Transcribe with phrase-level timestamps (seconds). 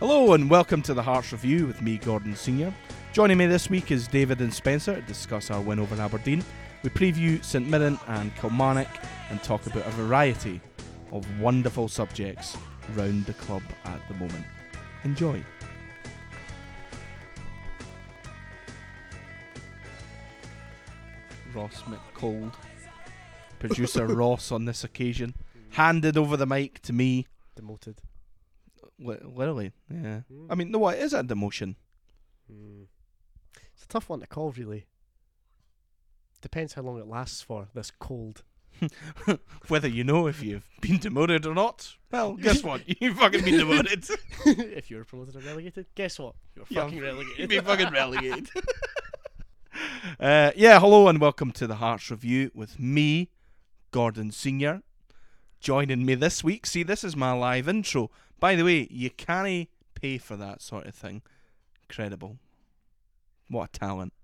[0.00, 2.72] Hello and welcome to the Hearts Review with me, Gordon Senior.
[3.12, 6.42] Joining me this week is David and Spencer to discuss our win over Aberdeen.
[6.82, 8.88] We preview St Mirren and Kilmarnock
[9.28, 10.62] and talk about a variety
[11.12, 12.56] of wonderful subjects
[12.94, 14.46] round the club at the moment.
[15.04, 15.44] Enjoy.
[21.54, 22.54] Ross McCold,
[23.58, 25.34] producer Ross on this occasion,
[25.72, 27.26] handed over the mic to me.
[27.54, 28.00] Demoted.
[29.00, 30.20] Li- Literally, yeah.
[30.32, 30.46] Mm.
[30.50, 31.76] I mean, no, what is a demotion?
[32.52, 32.84] Mm.
[33.74, 34.86] It's a tough one to call, really.
[36.42, 37.68] Depends how long it lasts for.
[37.74, 38.42] This cold.
[39.68, 41.96] Whether you know if you've been demoted or not.
[42.10, 42.82] Well, guess what?
[43.00, 44.04] You've fucking been demoted.
[44.46, 46.34] if you were promoted or relegated, guess what?
[46.56, 47.38] You're Yeah, fucking relegated.
[47.38, 48.48] You've been fucking relegated.
[50.18, 53.30] uh, yeah, hello and welcome to the Hearts Review with me,
[53.90, 54.82] Gordon Senior.
[55.60, 56.64] Joining me this week.
[56.66, 58.10] See, this is my live intro.
[58.40, 61.22] By the way, you can't pay for that sort of thing.
[61.82, 62.38] Incredible.
[63.48, 64.14] What a talent.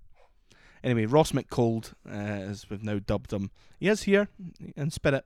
[0.83, 4.29] Anyway, Ross McCold, uh, as we've now dubbed him, he is here
[4.77, 5.25] in spirit.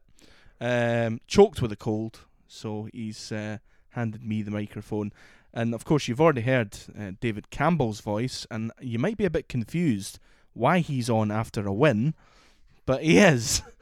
[0.61, 3.59] Um, choked with a cold, so he's uh,
[3.91, 5.13] handed me the microphone.
[5.53, 9.31] And of course, you've already heard uh, David Campbell's voice, and you might be a
[9.31, 10.19] bit confused
[10.53, 12.15] why he's on after a win,
[12.87, 13.63] but he is.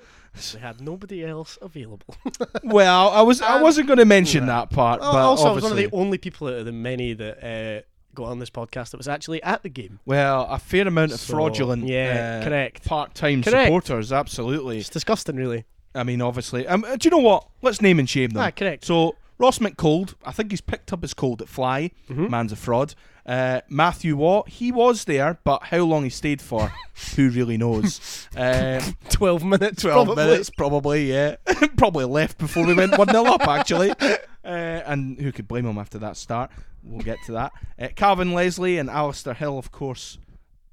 [0.53, 2.15] They had nobody else available.
[2.65, 4.47] well, I was I Um, wasn't going to mention right.
[4.69, 6.73] that part, Well, but also, I was one of the only people out of the
[6.73, 7.83] many that uh,
[8.15, 10.01] got on this podcast that was actually at the game.
[10.07, 12.85] well, a fair amount of So, fraudulent, Yeah, uh, correct.
[12.85, 13.67] part-time Correct.
[13.67, 14.13] supporters.
[14.13, 14.79] Absolutely.
[14.79, 15.65] It's disgusting, really.
[15.95, 16.67] I mean, obviously.
[16.67, 17.49] Um, uh, do you know what?
[17.63, 18.43] Let's name and shame them.
[18.43, 18.85] Ah, correct.
[18.85, 21.91] So Ross McCold, I think he's picked up his cold at Fly.
[22.11, 22.29] Mhm.
[22.31, 22.95] Man's a fraud.
[23.29, 26.73] Uh, Matthew Watt, he was there, but how long he stayed for,
[27.17, 28.27] who really knows?
[28.35, 30.25] Uh, 12 minutes, 12 probably.
[30.25, 31.37] minutes, probably, yeah.
[31.77, 33.91] probably left before we went 1 0 up, actually.
[34.01, 36.51] Uh, and who could blame him after that start?
[36.83, 37.53] We'll get to that.
[37.79, 40.17] Uh, Calvin Leslie and Alistair Hill, of course,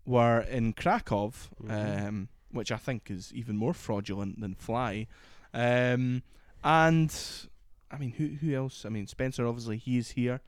[0.06, 2.08] were in Krakow, Mhm.
[2.08, 5.08] um, which I think is even more fraudulent than Fly.
[5.54, 6.24] Um,
[6.64, 7.14] and,
[7.92, 8.86] I mean, who, who else?
[8.86, 10.40] I mean, Spencer, obviously, he's here.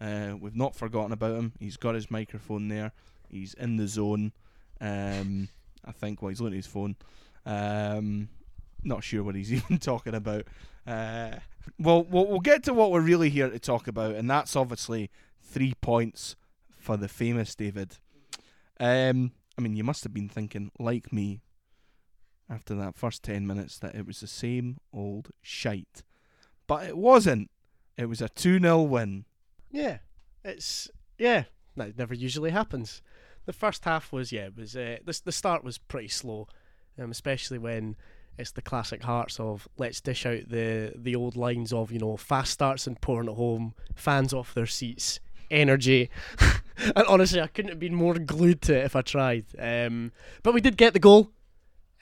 [0.00, 1.52] Uh, we've not forgotten about him.
[1.58, 2.92] He's got his microphone there.
[3.28, 4.32] He's in the zone.
[4.80, 5.48] Um,
[5.84, 6.96] I think while he's looking at his phone.
[7.44, 8.28] Um,
[8.82, 10.44] not sure what he's even talking about.
[10.86, 11.36] Uh,
[11.78, 15.10] well, well, we'll get to what we're really here to talk about, and that's obviously
[15.42, 16.36] three points
[16.78, 17.98] for the famous David.
[18.78, 21.40] Um, I mean, you must have been thinking, like me,
[22.48, 26.02] after that first 10 minutes, that it was the same old shite.
[26.66, 27.50] But it wasn't.
[27.96, 29.24] It was a 2 0 win.
[29.70, 29.98] Yeah,
[30.44, 31.44] it's yeah.
[31.76, 33.02] That never usually happens.
[33.44, 36.48] The first half was yeah, it was uh, the the start was pretty slow,
[36.98, 37.96] um, especially when
[38.38, 42.16] it's the classic hearts of let's dish out the the old lines of you know
[42.16, 46.10] fast starts and pouring at home, fans off their seats, energy.
[46.78, 49.46] and honestly, I couldn't have been more glued to it if I tried.
[49.58, 50.12] Um,
[50.42, 51.30] but we did get the goal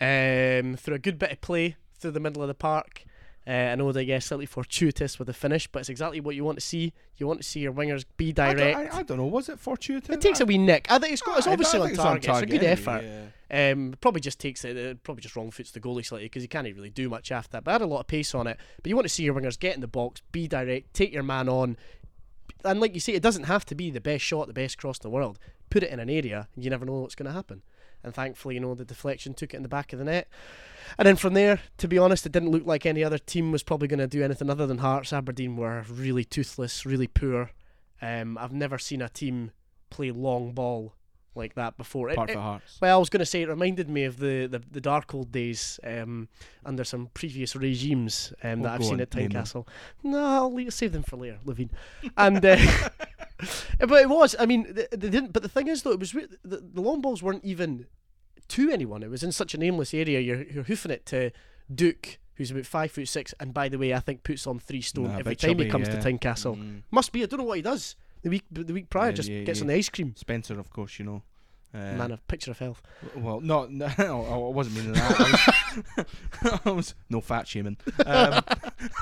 [0.01, 3.05] um, through a good bit of play through the middle of the park.
[3.47, 6.45] Uh, I know that yes, slightly fortuitous with the finish, but it's exactly what you
[6.45, 6.95] want to see.
[7.17, 8.95] You want to see your wingers be I don't, direct.
[8.95, 9.27] I, I don't know.
[9.27, 10.09] Was it fortuitous?
[10.15, 10.87] it takes a wee nick.
[10.91, 12.29] I think it's, got, it's I- I obviously on it's target.
[12.29, 13.05] It's a good effort.
[13.05, 13.71] yeah.
[13.73, 14.77] Um, probably just takes it.
[14.77, 17.53] Uh, probably just wrong foots the goalie slightly because he can't really do much after
[17.53, 17.65] that.
[17.65, 18.57] But had a lot of pace on it.
[18.83, 21.23] But you want to see your wingers get in the box, be direct, take your
[21.23, 21.77] man on,
[22.65, 24.97] and like you say, it doesn't have to be the best shot, the best cross
[24.99, 25.39] in the world.
[25.71, 27.63] Put it in an area, and you never know what's going to happen.
[28.05, 30.29] And thankfully, you know, the deflection took it in the back of the net.
[30.99, 33.63] And then from there, to be honest, it didn't look like any other team was
[33.63, 35.13] probably going to do anything other than Hearts.
[35.13, 37.51] Aberdeen were really toothless, really poor.
[38.03, 39.51] Um, I've never seen a team
[39.91, 40.95] play long ball
[41.37, 42.11] like that before.
[42.11, 42.79] It- it- Hearts.
[42.81, 45.33] well, I was going to say it reminded me of the, the, the dark old
[45.33, 46.29] days um,
[46.65, 49.11] under some previous regimes um, Oh, that I've seen on, at.
[49.11, 49.67] Tynecastle.
[50.05, 51.71] No, I'll leave, save them for later, Levein.
[52.17, 52.57] And uh,
[53.79, 54.37] but it was.
[54.39, 55.33] I mean, they, they didn't.
[55.33, 57.87] But the thing is, though, it was the, the long balls weren't even
[58.49, 59.03] to anyone.
[59.03, 60.21] It was in such a nameless area.
[60.21, 61.31] You're you're hoofing it to
[61.75, 64.83] Duk, who's about five foot six, and by the way, I think puts on three
[64.83, 66.01] stone Nah, every time he comes yeah.
[66.01, 66.57] to Tynecastle.
[66.57, 66.83] Mm.
[66.91, 67.23] Must be.
[67.23, 67.97] I don't know what he does.
[68.23, 70.15] The week the week prior, Yeah, just yeah, gets on the ice cream.
[70.17, 71.23] Spencer, of course, you know.
[71.75, 72.81] Uh, Man, a picture of health.
[73.17, 75.21] Well, no, no, I wasn't meaning that.
[75.21, 76.01] I
[76.47, 77.77] was, I was no fat shaming.
[78.07, 78.45] Um,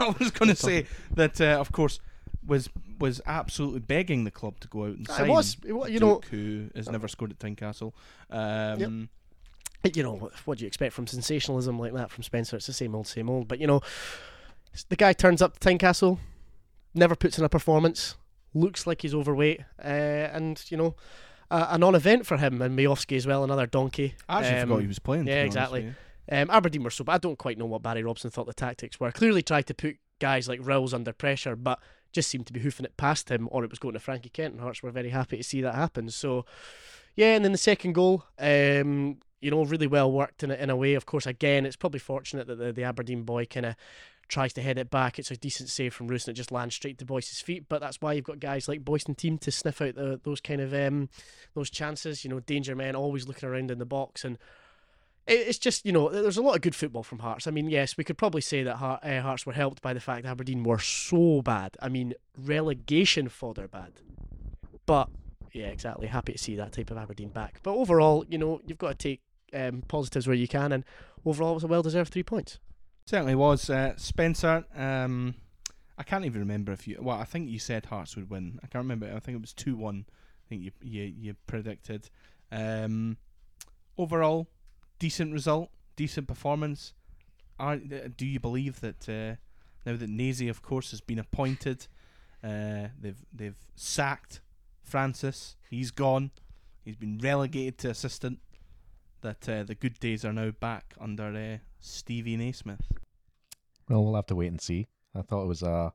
[0.01, 2.01] I was going to say that, uh, of course,
[2.47, 2.69] was
[2.99, 5.29] was absolutely begging the club to go out and It sign.
[5.29, 5.57] was.
[5.65, 7.93] It wa- you know, Duk, who has never scored at Tynecastle.
[8.31, 9.09] Um,
[9.95, 12.57] you know what, do you expect from sensationalism like that from Spencer?
[12.57, 13.49] It's the same old, same old.
[13.49, 13.81] But you know,
[14.89, 16.19] the guy turns up to Tynecastle,
[16.95, 18.17] never puts in a performance,
[18.55, 19.87] looks like he's overweight, uh,
[20.33, 20.95] and you know,
[21.51, 22.63] uh, a non-event for him.
[22.63, 24.15] And Miovski as well, another donkey.
[24.29, 25.27] I actually Um, forgot he was playing.
[25.27, 25.93] yeah, exactly.
[26.31, 29.01] Um, Aberdeen were so, but I don't quite know what Barry Robson thought the tactics
[29.01, 29.11] were.
[29.11, 31.81] Clearly tried to put guys like Rills under pressure, but
[32.13, 34.55] just seemed to be hoofing it past him, or it was going to Frankie Kent,
[34.55, 36.11] and Hearts were very happy to see that happen.
[36.11, 36.45] So,
[37.17, 40.71] yeah, and then the second goal, um, you know, really well worked in a, in
[40.71, 40.95] a way.
[40.95, 43.75] Of course, again, it's probably fortunate that the, the Aberdeen boy kind of
[44.29, 45.19] tries to head it back.
[45.19, 47.69] It's a decent save from Roos and it just lands straight to Boyce's feet.
[47.69, 50.41] But that's why you've got guys like Boyce and team to sniff out the, those
[50.41, 51.11] kind of um,
[51.55, 52.25] those chances.
[52.25, 54.39] You know, danger men always looking around in the box and.
[55.27, 57.47] It's just you know there's a lot of good football from Hearts.
[57.47, 60.27] I mean, yes, we could probably say that uh, Hearts were helped by the fact
[60.27, 61.77] Aberdeen were so bad.
[61.81, 63.93] I mean, relegation fodder bad.
[64.85, 65.09] But
[65.53, 66.09] yeah, exactly.
[66.09, 67.61] Happy to see that type of Aberdeen back.
[67.63, 69.21] But overall, you know, you've got to take
[69.53, 70.85] um, positives where you can, and
[71.25, 72.59] overall, it was a well-deserved three points.
[73.07, 73.69] Certainly was.
[73.69, 75.35] Uh, Spencer, um,
[75.99, 76.99] I can't even remember if you.
[77.01, 78.59] Well, I think you said Hearts would win.
[78.63, 79.13] I can't remember.
[79.15, 80.07] I think it was two one.
[80.09, 82.11] I think you you, you predicted.
[82.51, 83.19] Um,
[83.99, 84.49] overall,
[85.03, 86.93] decent result, decent performance.
[87.59, 89.35] Are do you believe that uh,
[89.85, 91.89] now that Nazy, of course, has been appointed,
[92.45, 94.41] uh, they've they've sacked
[94.85, 95.57] Francis.
[95.69, 96.31] He's gone.
[96.85, 98.39] He's been relegated to assistant.
[99.23, 102.87] That uh, the good days are now back under uh, Stevie Naismith.
[103.89, 104.87] Well, we'll have to wait and see.
[105.17, 105.93] I thought it was a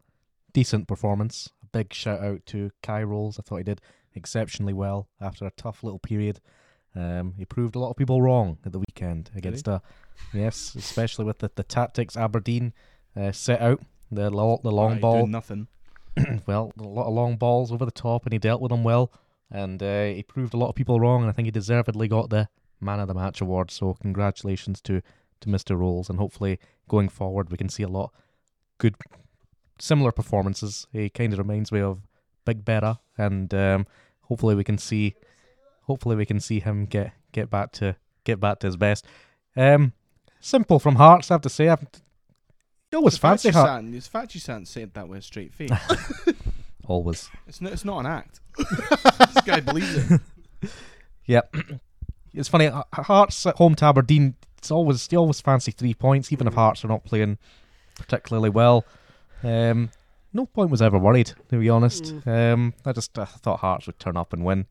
[0.52, 1.50] decent performance.
[1.64, 3.40] A big shout out to Kye Rowles.
[3.40, 3.82] I thought he did
[4.14, 6.42] exceptionally well after a tough little period.
[6.96, 9.82] Um, he proved a lot of people wrong at the weekend against a
[10.34, 12.74] yes, especially with the, the tactics Aberdeen
[13.16, 13.82] uh, set out
[14.12, 15.28] the lo- the long Right, ball.
[15.28, 15.68] nothing.
[16.48, 19.12] well, a lot of long balls over the top, and he dealt with them well.
[19.52, 22.30] And uh, he proved a lot of people wrong, and I think he deservedly got
[22.30, 22.50] the
[22.82, 23.70] Man of the Match award.
[23.72, 25.02] So congratulations to
[25.42, 25.78] to Mr.
[25.78, 26.60] Rowles, and hopefully
[26.90, 28.12] going forward we can see a lot
[28.80, 28.96] good
[29.80, 30.88] similar performances.
[30.92, 32.02] He kind of reminds me of
[32.46, 33.86] Big Berra, and um,
[34.24, 35.16] hopefully we can see
[35.88, 39.06] hopefully we can see him get get back to get back to his best.
[39.56, 39.94] Um,
[40.40, 41.70] simple from Hearts, I have to say.
[41.70, 41.86] I've
[42.92, 43.86] you always fact fancy Hearts.
[43.90, 45.72] It's the fact said that with a straight face.
[46.88, 47.30] Always.
[47.48, 47.74] it's not.
[47.74, 48.40] It's not an act.
[48.58, 50.22] this guy believes it.
[51.26, 51.56] Yep.
[52.34, 52.72] it's funny.
[52.94, 54.36] Hearts at home to Aberdeen.
[54.58, 57.38] It's always you always fancy three points, even if Hearts are not playing
[57.98, 58.86] particularly well.
[59.44, 59.90] Um,
[60.34, 62.14] no point was ever worried, to be honest.
[62.26, 64.66] Um, I just uh, thought Hearts would turn up and win.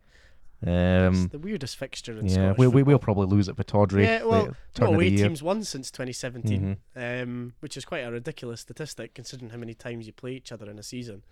[0.63, 3.63] It's Um, the weirdest fixture in yeah, Scottish We, we, we'll probably lose it for
[3.63, 4.05] Tawdry.
[4.05, 5.27] Yeah, well, turn no of the away year.
[5.29, 7.23] teams won since 2017, Mhm.
[7.23, 10.71] um, which is quite a ridiculous statistic considering how many times you play each other
[10.71, 11.23] in a season.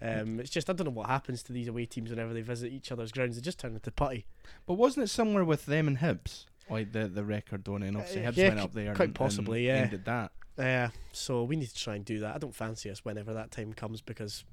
[0.00, 0.20] Yeah.
[0.20, 2.72] Um, it's just I don't know what happens to these away teams whenever they visit
[2.72, 3.36] each other's grounds.
[3.36, 4.26] They just turn into putty.
[4.66, 6.46] But wasn't it somewhere with them and Hibs?
[6.70, 8.94] Like the the record on it, and obviously Uh, Hibs yeah, went up there.
[8.94, 9.84] quite and, possibly, and yeah.
[9.84, 10.32] Ended that.
[10.58, 12.34] Yeah, so we need to try and do that.
[12.36, 14.44] I don't fancy us whenever that time comes because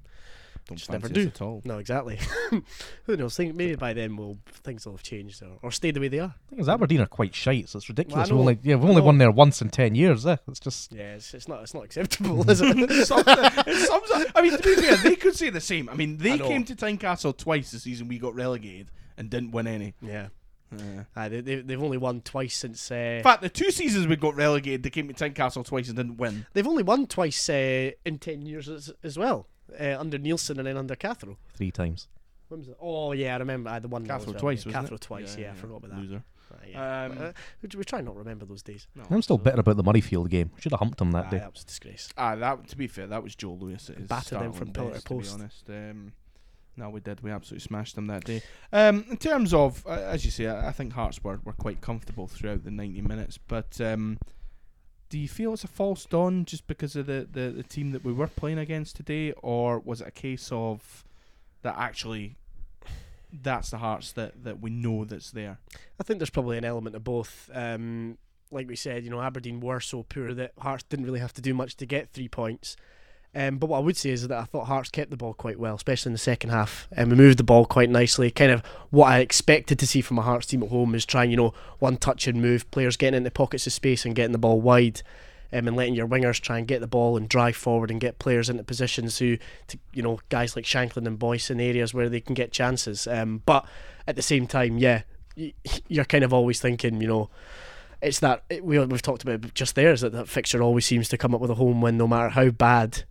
[0.67, 1.27] Don't Just never do.
[1.27, 1.61] at all.
[1.65, 2.19] no, exactly.
[3.05, 3.35] Who knows?
[3.35, 6.19] Think maybe by then will things will have changed or, or stay the way they
[6.19, 6.33] are.
[6.49, 8.29] thing is, Aberdeen are quite shite, so it's ridiculous.
[8.29, 8.35] know.
[8.35, 10.25] we've only yeah, we've only won there once in ten years.
[10.25, 10.37] Eh?
[10.47, 12.77] It's just Yeah, it's, it's not it's not acceptable, is it?
[12.77, 15.59] it sums it- it sums up- I mean, to be fair, they could say the
[15.61, 15.89] same.
[15.89, 16.47] I mean, they know.
[16.47, 19.93] came to Tynecastle twice the season we got relegated and didn't win any.
[20.01, 20.27] yeah,
[21.15, 22.89] Uh, they, they they've only won twice since.
[22.91, 25.97] Uh, in fact, the two seasons we got relegated, they came to Tynecastle twice and
[25.97, 26.45] didn't win.
[26.53, 29.47] They've only won twice uh, in ten years as, as well,
[29.79, 31.37] uh, under Neilson and then under Cathro.
[31.53, 32.07] three times.
[32.47, 32.77] When was it?
[32.81, 33.69] Oh yeah, I remember.
[33.69, 34.73] I had the one Cathro well, twice, yeah.
[34.73, 35.01] wasn't Cathro it?
[35.01, 35.37] twice.
[35.37, 35.99] Yeah, I forgot about that.
[35.99, 36.23] Loser.
[36.53, 37.05] Aye, yeah.
[37.05, 37.31] Um, uh,
[37.61, 38.87] we, we try not to remember those days.
[38.93, 40.51] No, I'm still so- bitter about the Murrayfield game.
[40.59, 41.37] Should have humped him that Aye, day.
[41.39, 42.09] that was a disgrace.
[42.17, 44.73] Ah, that to be fair, that was Joe Lewis at his Battered them startling from
[44.73, 45.31] pillar to post.
[45.31, 46.13] To be honest, um,
[46.77, 47.21] no, we did.
[47.21, 48.41] We absolutely smashed them that day.
[48.71, 51.81] Um, in terms of, uh, as you say, I, I think Hearts were, were quite
[51.81, 53.37] comfortable throughout the 90 minutes.
[53.37, 54.17] But um,
[55.11, 58.05] do you feel it's a false dawn just because of the, the, the team that
[58.05, 61.03] we were playing against today, or was it a case of
[61.63, 62.37] that actually
[63.43, 65.59] that's the Hearts that, that we know that's there?
[65.99, 67.49] I think there's probably an element of both.
[67.53, 68.17] Um,
[68.51, 71.41] like we said, you know, Aberdeen were so poor that Hearts didn't really have to
[71.41, 72.77] do much to get three points.
[73.33, 75.57] Um, but what I would say is that I thought Hearts kept the ball quite
[75.57, 78.29] well, especially in the second half, and we moved the ball quite nicely.
[78.29, 81.31] Kind of what I expected to see from a Hearts team at home is trying,
[81.31, 84.37] you know, one touch and move, players getting into pockets of space and getting the
[84.37, 85.01] ball wide,
[85.53, 88.19] um, and letting your wingers try and get the ball and drive forward and get
[88.19, 92.09] players into positions who, to, you know, guys like Shankland and Boyce in areas where
[92.09, 93.07] they can get chances.
[93.07, 93.65] Um, but
[94.07, 95.03] at the same time, yeah,
[95.87, 97.29] you're kind of always thinking, you know,
[98.01, 101.17] it's that we, we've talked about just there is that that fixture always seems to
[101.17, 103.03] come up with a home win no matter how bad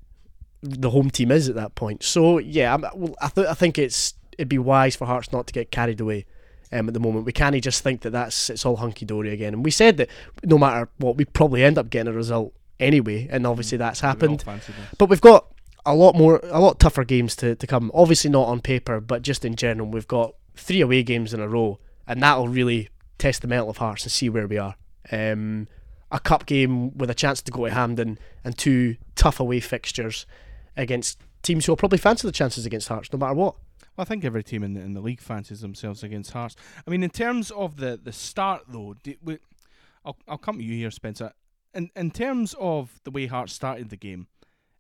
[0.63, 2.03] the home team is at that point.
[2.03, 5.47] So yeah, I'm, well, I, th- I think it's it'd be wise for Hearts not
[5.47, 6.27] to get carried away.
[6.73, 9.55] Um, at the moment, we can't just think that that's it's all hunky dory again.
[9.55, 10.09] And we said that
[10.45, 13.27] no matter what, we probably end up getting a result anyway.
[13.31, 14.41] And obviously that's We all happened.
[14.41, 14.75] this.
[14.97, 15.47] But we've got
[15.85, 17.91] a lot more, a lot tougher games to, to come.
[17.93, 21.49] Obviously not on paper, but just in general, we've got three away games in a
[21.49, 22.89] row, and that'll really
[23.19, 24.77] test the mental of Hearts and see where we are.
[25.11, 25.67] Um,
[26.13, 30.25] a cup game with a chance to go to Hampden and two tough away fixtures
[30.81, 33.57] against teams who will probably fancy the chances against Hearts no matter what.
[33.97, 36.57] Well, I think every team in the, in the league fancies themselves against Hearts.
[36.87, 39.39] I mean, in terms of the, the start, though, do, we,
[40.05, 41.33] I'll, I'll come to you here, Spencer.
[41.75, 44.27] In, in terms of the way Hearts started the game,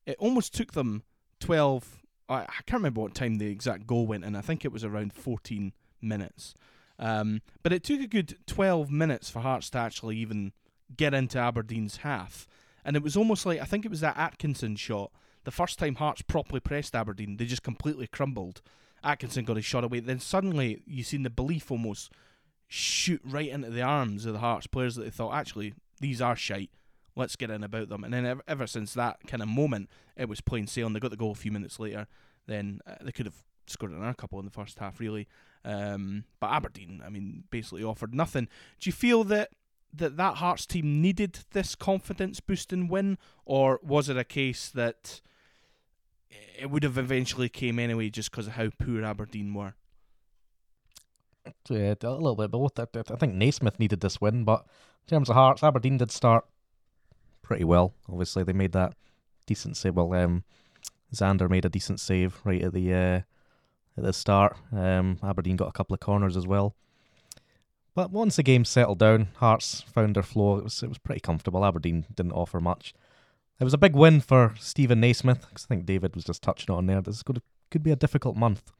[0.07, 1.02] it almost took them
[1.40, 1.99] 12.
[2.28, 4.37] I, I can't remember what time the exact goal went in.
[4.37, 6.54] I think it was around 14 minutes.
[6.99, 10.52] Um, but it took a good 12 minutes for Hearts to actually even
[10.97, 12.47] get into Aberdeen's half.
[12.85, 15.11] And it was almost like, I think it was that Atkinson shot.
[15.44, 18.62] The first time Hearts properly pressed Aberdeen, they just completely crumbled.
[19.02, 20.00] Atkinson got his shot away.
[20.00, 22.12] Then suddenly you seen the belief almost
[22.68, 26.37] shoot right into the arms of the Hearts players that they thought, actually, these are
[26.37, 26.70] shite.
[27.16, 28.04] Let's get in about them.
[28.04, 30.92] And then ever, ever since that kind of moment, it was plain sailing.
[30.92, 32.06] They got the goal a few minutes later.
[32.47, 35.26] Then uh, they could have scored another couple in the first half, really.
[35.64, 38.49] Um, but Aberdeen, I mean, basically offered nothing.
[38.78, 39.50] Do you feel that
[39.92, 45.20] that that Hearts team needed this confidence boosting win, or was it a case that
[46.31, 49.75] it would have eventually came anyway, just because of how poor Aberdeen were?
[51.69, 52.79] Yeah, a little bit both.
[52.79, 52.85] I,
[53.17, 54.67] think Naismith needed this win, but
[55.07, 56.45] in terms of Hearts, Aberdeen did start
[57.43, 57.95] pretty well.
[58.09, 58.95] Obviously, they made that
[59.47, 59.97] decent save.
[59.97, 60.45] Well, um,
[61.15, 63.21] Zander made a decent save right at the uh,
[63.97, 64.57] at the start.
[64.73, 66.75] Um, Aberdeen got a couple of corners as well.
[67.95, 70.59] But once the game settled down, Hearts found their flow.
[70.59, 71.65] It was it was pretty comfortable.
[71.65, 72.95] Aberdeen didn't offer much.
[73.61, 76.75] It was a big win for Stephen Naismith because I think David was just touching
[76.75, 77.02] on there.
[77.02, 78.73] This could could be a difficult month.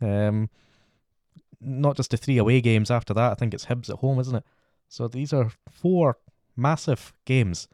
[0.00, 0.50] Um,
[1.58, 3.32] not just the three away games after that.
[3.32, 4.44] I think it's Hibs at home, isn't it?
[4.90, 6.18] So these are four
[6.54, 7.66] massive games.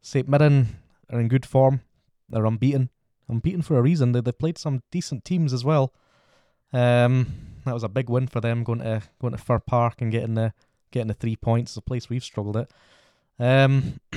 [0.00, 0.78] St Mirren
[1.10, 1.82] are in good form.
[2.26, 2.88] They're unbeaten.
[3.28, 4.12] Unbeaten for a reason.
[4.12, 5.92] They they played some decent teams as well.
[6.72, 7.26] Um,
[7.66, 10.34] that was a big win for them going to going to Fir Park and getting
[10.34, 10.54] the
[10.90, 11.76] getting the three points.
[11.76, 12.70] A place we've struggled at.
[13.38, 14.00] Um,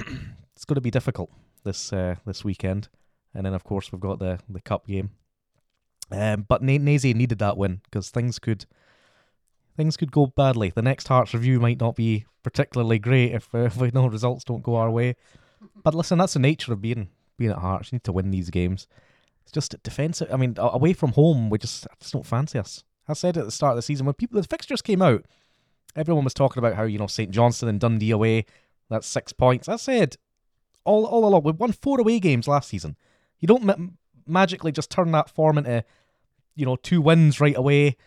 [0.55, 1.29] it's going to be difficult
[1.65, 2.87] this uh, this weekend,
[3.33, 5.11] and then of course we've got the the cup game.
[6.11, 8.65] Um, but Naze needed that win because things could
[9.75, 10.69] things could go badly.
[10.69, 14.43] The next Hearts review might not be particularly great if, uh, if we know results
[14.43, 15.15] don't go our way.
[15.83, 17.91] But listen, that's the nature of being being at Hearts.
[17.91, 18.87] You need to win these games.
[19.43, 20.29] It's just defensive.
[20.31, 22.83] I mean, away from home, we just I just don't fancy us.
[23.07, 25.25] I said at the start of the season when people the fixtures came out,
[25.95, 28.45] everyone was talking about how you know St Johnstone and Dundee away.
[28.89, 29.67] That's six points.
[29.67, 30.17] I said
[30.85, 32.95] all all along we won four away games last season.
[33.39, 33.75] You don't ma-
[34.25, 35.83] magically just turn that form into
[36.55, 37.97] you know two wins right away.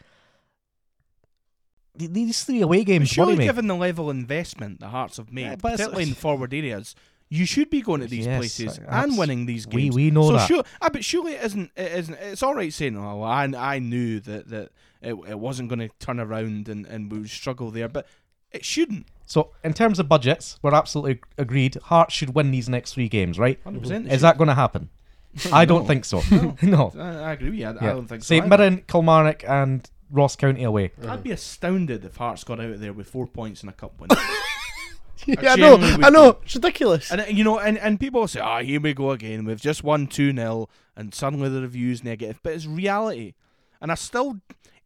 [1.96, 5.56] These three away games Surely, given the level of investment the Hearts have made, Yeah,
[5.56, 6.94] particularly in forward areas,
[7.28, 9.96] you should be going to these Yes, places and winning these we- games.
[9.96, 10.46] we know so that.
[10.46, 11.72] Sure, ah, but surely it isn't.
[11.76, 12.14] It isn't.
[12.14, 14.70] It's all right saying, "Oh, well, I I knew that that
[15.02, 18.06] it, it wasn't going to turn around and and we would struggle there," but
[18.52, 19.06] it shouldn't.
[19.26, 21.74] So in terms of budgets, we're absolutely agreed.
[21.84, 23.62] Hearts should win these next three games, right?
[23.64, 24.06] 100%.
[24.06, 24.88] it Is that going to happen?
[25.52, 25.86] I don't No.
[25.86, 26.22] think so.
[26.30, 26.56] No.
[26.62, 26.92] no.
[26.98, 27.66] I, I agree with you.
[27.66, 28.28] I, I don't think so.
[28.28, 28.56] St either.
[28.56, 30.92] Mirren, Kilmarnock, and Ross County away.
[31.06, 34.00] I'd be astounded if Hearts got out of there with four points and a cup
[34.00, 34.08] win.
[35.26, 37.10] yeah, I know, genuinely would I know, it's ridiculous.
[37.12, 39.44] And uh, you know, and, and people say, "Ah, here we go again.
[39.44, 43.34] We've just won two 0 and suddenly the review's negative." But it's reality,
[43.82, 44.40] and I still,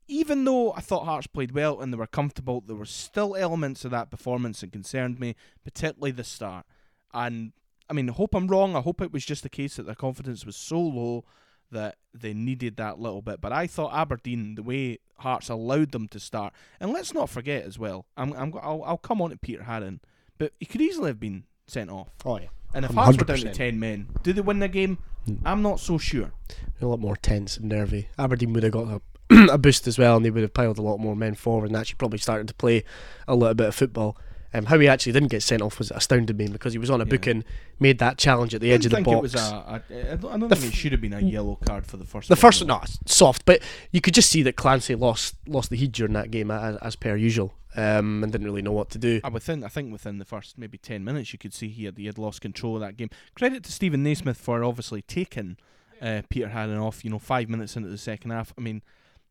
[0.09, 3.85] even though I thought Hearts played well and they were comfortable, there were still elements
[3.85, 6.67] of that performance that concerned me, particularly the start.
[7.15, 7.53] And
[7.89, 8.75] I mean, I hope I'm wrong.
[8.77, 11.25] I hope it was just the case that their confidence was so low
[11.71, 13.41] that they needed that little bit.
[13.41, 17.65] But I thought Aberdeen, the way Hearts allowed them to start, and let's not forget
[17.65, 18.07] as well.
[18.17, 20.01] I'm, I'm, I'll, I'll come on to Peter Haring,
[20.39, 22.09] but he could easily have been sent off.
[22.25, 24.69] oh yeah, And if Um, Hearts were down to 10 men, do they win the
[24.69, 24.99] game?
[25.45, 26.33] I'm not so sure.
[26.81, 28.09] a lot more tense and nervy.
[28.19, 29.01] Aberdeen would have got a,
[29.51, 31.77] a boost as well, and they would have piled a lot more men forward and
[31.77, 32.85] actually probably started to play
[33.29, 34.17] a little bit of football.
[34.55, 37.01] Um, how he actually didn't get sent off was astounded me because he was on
[37.01, 37.11] a Yeah.
[37.11, 37.43] booking,
[37.81, 39.17] made that challenge at the edge of the think box.
[39.17, 41.21] it was a, a, I don't, I don't The think it should have been a
[41.21, 42.67] yellow card for the first the one, first, though.
[42.67, 43.63] no, soft, but
[43.93, 46.97] you could just see that Clancy lost lost the heat during that game as, as
[46.97, 49.23] per usual, um, and didn't really know what to do.
[49.25, 51.97] Uh, within, I think within the first maybe 10 minutes, you could see he had,
[51.97, 53.09] he had lost control of that game.
[53.35, 55.57] Credit to Stephen Naismith for obviously taking
[56.03, 58.53] uh, Peter Haring off, you know, five minutes into the second half.
[58.59, 58.83] I mean,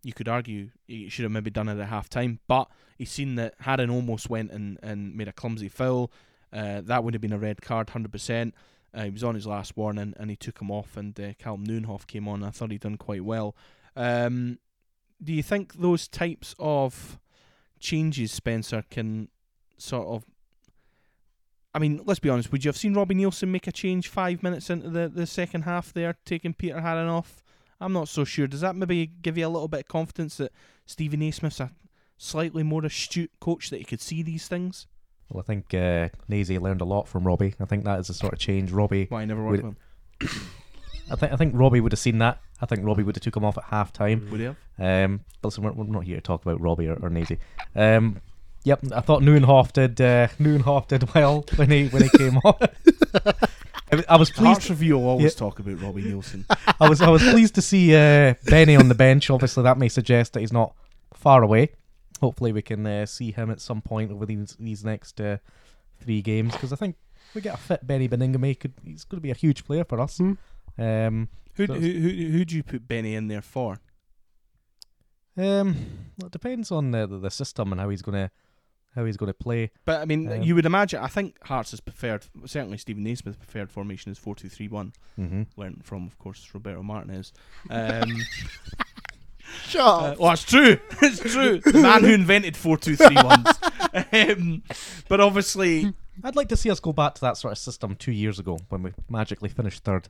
[0.04, 3.36] you could argue he should have maybe done it at half time, but he's seen
[3.36, 6.12] that Haring almost went and, and made a clumsy foul.
[6.52, 8.52] Uh, that would have been a red card, 100%.
[8.94, 11.66] Uh, he was on his last warning and he took him off, and uh, Calem
[11.66, 12.44] Nieuwenhof came on.
[12.44, 13.56] I thought he'd done quite well.
[13.96, 14.60] Um,
[15.24, 17.20] do you think those types of
[17.80, 19.28] changes, Spencer, can
[19.78, 20.26] sort of.
[21.74, 22.52] I mean, let's be honest.
[22.52, 25.62] Would you have seen Robbie Neilson make a change five minutes into the, the second
[25.64, 27.44] half there, taking Peter Haring off?
[27.82, 28.48] I'm not so sure.
[28.48, 30.52] Does that maybe give you a little bit of confidence that
[30.86, 31.72] Stevie Naismith's a
[32.18, 34.88] slightly more astute coach that he could see these things?
[35.30, 37.56] Well, I think uh, Naze learned a lot from Robbie.
[37.60, 39.08] I think that is the sort of change Robbie.
[39.10, 39.78] Why I never worked Would-
[40.22, 40.40] with him.
[41.12, 42.40] I think I think Robbie would have seen that.
[42.62, 44.28] I think Robbie would have took him off at half time.
[44.32, 44.56] Would he have?
[44.80, 47.38] Um, but listen, we're, we're not here to talk about Robbie or, or Nazy.
[47.76, 48.22] Um,
[48.64, 52.56] yep, I thought Nieuwenhof did uh, Nieuwenhof did well when he when he came on.
[54.10, 54.46] I was- pleased.
[54.48, 55.40] Hearts Review will always Yeah.
[55.40, 56.46] talk about Robbie Neilson.
[56.80, 59.30] I was I was pleased to see uh, Beni on the bench.
[59.30, 60.74] Obviously, that may suggest that he's not
[61.14, 61.72] far away.
[62.22, 65.38] Hopefully, we can uh, see him at some point over these these next uh,
[66.00, 66.96] three games because I think
[67.30, 68.46] if we get a fit Beni Baningime.
[68.46, 70.18] he Could he's going to be a huge player for us.
[70.18, 70.34] Hmm.
[70.78, 73.80] Um, Who So who who who do you put Beni in there for?
[75.38, 75.76] um,
[76.18, 78.32] well, it depends on the, the system and how he's going to
[78.96, 79.72] how he's going to play.
[79.86, 81.00] But I mean, Um, you would imagine.
[81.02, 84.94] I think Hearts' has preferred, certainly Stephen Naismith's preferred formation is four two three one.
[85.20, 85.44] Mm-hmm.
[85.56, 87.34] Learned from, of course, Roberto Martinez.
[87.70, 88.12] Um,
[89.68, 90.78] Shut uh, well, it's true.
[91.02, 91.60] it's true.
[91.60, 93.48] The man who invented four two three ones.
[94.14, 94.64] um,
[95.10, 95.94] but obviously,
[96.24, 98.60] I'd like to see us go back to that sort of system two years ago
[98.70, 100.08] when we magically finished third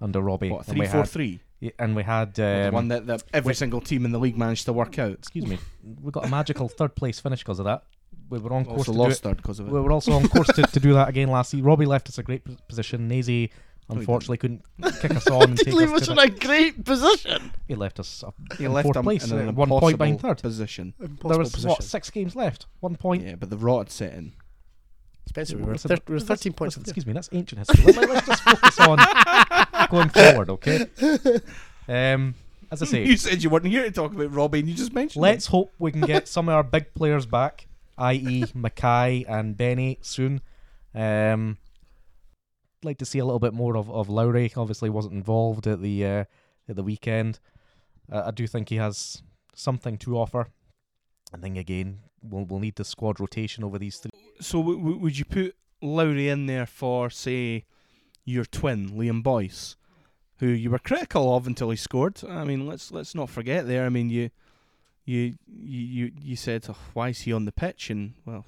[0.00, 0.50] under Robbie.
[0.50, 1.40] what and three we four had, three?
[1.78, 3.56] and we had the um, one that, that every wait.
[3.56, 5.12] single team in the league managed to work out.
[5.12, 5.58] excuse me,
[6.02, 7.84] we got a magical third place finish because of that.
[8.32, 9.14] We were on course Also to do it.
[9.16, 9.72] third because of it.
[9.72, 11.66] We were also on course to, to do that again last season.
[11.66, 13.06] Robbie left us a great p- position.
[13.08, 13.50] Nazy
[13.90, 14.62] unfortunately couldn't
[15.00, 17.52] kick us on and Did take leave us us to in the, a great position.
[17.68, 19.98] He left us up he in left fourth them place, in an uh, one point
[19.98, 20.42] behind impossible third.
[20.42, 20.94] position.
[20.98, 21.68] There Impossible was position.
[21.70, 22.66] what six games left.
[22.80, 23.24] One point.
[23.26, 24.32] Yeah, but the rot had set in.
[25.28, 26.76] Spencer, we were, Listen, thir- we were listen, 13 points.
[26.76, 27.92] listen, Excuse me, that's ancient history.
[27.92, 28.98] Let, us just focus on
[29.90, 30.86] going forward, okay?
[31.88, 32.34] Um,
[32.70, 34.92] as I say, You said you weren't here to talk about Robbie, and you just
[34.94, 35.22] mentioned.
[35.22, 37.66] Let's hope we can get some of our big players back,
[37.98, 40.40] i.e., McKay and Beni soon.
[40.94, 41.58] Um,
[42.84, 44.52] like to see a little bit more of, of Lowry.
[44.56, 46.24] Obviously, wasn't involved at the uh,
[46.68, 47.38] at the weekend.
[48.10, 49.22] Uh, I do think he has
[49.54, 50.48] something to offer.
[51.32, 54.10] I think again we'll we'll need the squad rotation over these three.
[54.40, 57.64] So w- would you put Lowry in there for, say,
[58.24, 59.76] your twin Liam Boyce,
[60.38, 62.20] who you were critical of until he scored?
[62.28, 63.84] I mean, let's let's not forget there.
[63.84, 64.30] I mean, you
[65.04, 67.90] you you you, said, oh, why is he on the pitch?
[67.90, 68.46] And well,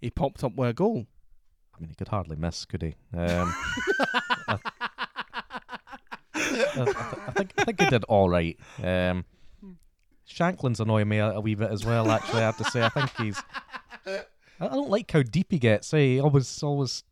[0.00, 1.06] he popped up a goal.
[1.74, 2.94] I mean, he could hardly miss, could he?
[3.16, 3.54] Um,
[4.48, 4.58] I,
[6.34, 6.82] I,
[7.26, 8.58] I think I think he did all right.
[8.82, 9.24] Um,
[10.28, 12.10] Shankland's annoying me a, a wee bit as well.
[12.10, 13.42] Actually, I have to say, I think he's.
[14.06, 14.22] I
[14.60, 15.94] I don't like how deep he gets.
[15.94, 15.98] Eh?
[15.98, 17.04] He always always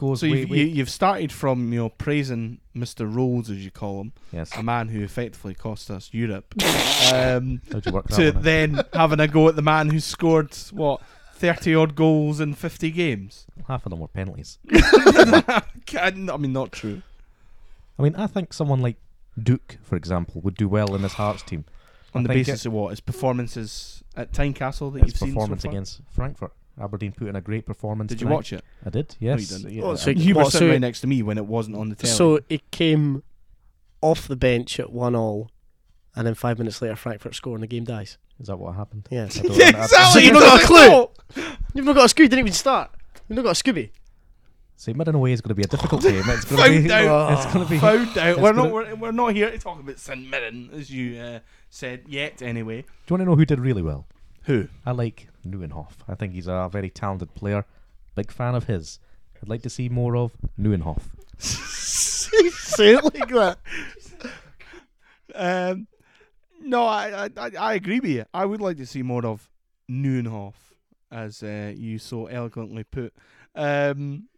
[0.00, 0.58] goes So way, you've, way.
[0.58, 3.12] you, you've started from you know praising Mr.
[3.12, 4.50] Rowles as you call him, yes.
[4.56, 6.54] a man who effectively cost us Europe,
[7.12, 11.02] um, you work to then having a go at the man who scored what
[11.34, 13.46] thirty odd goals in fifty games.
[13.68, 14.58] Half of them were penalties.
[14.72, 17.02] I mean, not true.
[17.98, 18.96] I mean, I think someone like
[19.40, 21.64] Duk, for example, would do well in this Hearts team.
[22.14, 25.28] On I the think basis of what his performances at Tynecastle that His you've seen
[25.28, 25.70] so performance far?
[25.70, 26.52] against Frankfurt.
[26.80, 28.08] Aberdeen put in a great performance.
[28.08, 28.64] Did you watch it?
[28.84, 29.14] I did.
[29.20, 29.48] you Yes.
[29.48, 29.72] didn't.
[29.72, 31.88] Yeah, Oh, I- so You were sitting right next to me when it wasn't on
[31.90, 32.12] the telly.
[32.12, 33.22] So it came
[34.00, 35.50] off the bench at one all,
[36.16, 38.18] and then five minutes later, Frankfurt score and the game dies.
[38.40, 39.06] Is that what happened?
[39.10, 39.24] Yeah.
[39.24, 40.12] I don't- yeah, exactly.
[40.12, 41.44] So you've not got a clue.
[41.74, 42.90] You've not got a Scooby, didn't even start.
[43.28, 43.90] You've not got a Scooby.
[44.76, 46.22] St Mirren away is going to be a difficult game.
[46.26, 46.90] It's going to be.
[46.90, 47.32] out.
[47.44, 47.78] It's going to be.
[47.78, 48.38] Found out.
[48.40, 48.70] We're not.
[48.72, 51.38] We're, we're not here to talk about St Mirren, as you uh,
[51.68, 52.40] said yet.
[52.40, 54.06] Anyway, Do you want to know who did really well?
[54.44, 54.68] Who?
[54.86, 55.92] I like Nieuwenhof.
[56.08, 57.64] I think he's a very talented player.
[58.14, 58.98] Big fan of his.
[59.42, 61.02] I'd like to see more of Nieuwenhof.
[61.38, 63.58] Say it like that.
[65.34, 65.86] Um,
[66.60, 68.24] no, I, I I I agree with you.
[68.34, 69.48] I would like to see more of
[69.90, 70.54] Nieuwenhof,
[71.10, 73.14] as uh, you so eloquently put.
[73.54, 74.28] Um,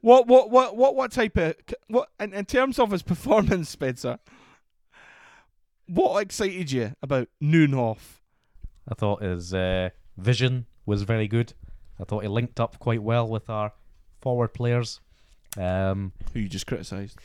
[0.00, 1.54] what what what what what type of
[1.88, 4.18] what in, in terms of his performance, Spencer?
[5.86, 8.17] What excited you about Nieuwenhof?
[8.90, 11.52] I thought his uh, vision was very good.
[12.00, 13.72] I thought he linked up quite well with our
[14.20, 15.00] forward players.
[15.56, 17.18] Um, Who you just criticised?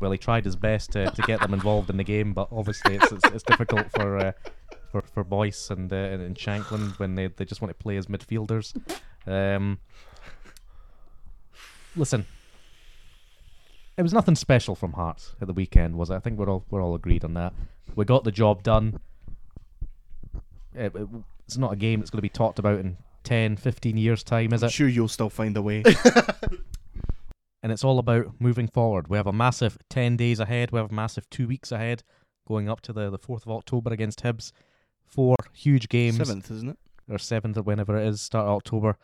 [0.00, 2.96] well, he tried his best to, to get them involved in the game, but obviously
[2.96, 4.32] it's it's, it's difficult for uh,
[4.90, 8.06] for for Boyce and uh, and Shankland when they, they just want to play as
[8.06, 8.74] midfielders.
[9.26, 9.78] Um,
[11.96, 12.26] listen,
[13.96, 16.14] it was nothing special from Hearts at the weekend, was it?
[16.14, 17.52] I think we're all we're all agreed on that.
[17.94, 18.98] We got the job done.
[20.76, 21.08] Uh, it- it-
[21.46, 24.52] it's not a game that's going to be talked about in 10, 15 years' time,
[24.52, 24.72] is I'm it?
[24.72, 25.82] sure you'll still find a way.
[27.62, 29.08] and it's all about moving forward.
[29.08, 32.02] We have a massive 10 days ahead, we have a massive two weeks ahead,
[32.46, 34.52] going up to the, the 4th of October against Hibs.
[35.04, 36.78] Four huge games, Seventh, isn't it?
[37.08, 38.96] or 7th or whenever it is, start of October.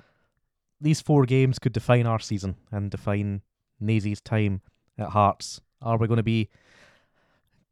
[0.81, 3.43] These four games could define our season and define
[3.83, 4.63] Nazy's time
[4.97, 5.61] at Hearts.
[5.83, 6.49] Are we going to be,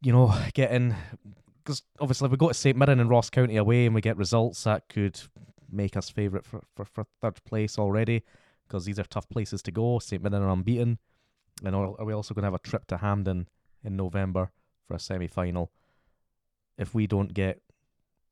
[0.02, 0.94] you know, getting.
[1.66, 4.62] Because obviously, we go to St Mirren and Ross County away and we get results,
[4.62, 5.20] that could
[5.68, 8.22] make us favourite for, for, for third place already.
[8.68, 9.98] Because these are tough places to go.
[9.98, 10.98] St Mirren are unbeaten.
[11.64, 13.48] And are we also going to have a trip to Hampden
[13.82, 14.52] in November
[14.86, 15.72] for a semi final.
[16.78, 17.62] If we don't get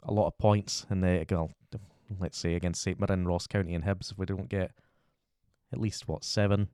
[0.03, 1.51] a lot of points in the well,
[2.21, 4.73] let's say against St Mirren, Ross County, and Hibs, if we don't get
[5.73, 6.69] at least what seven,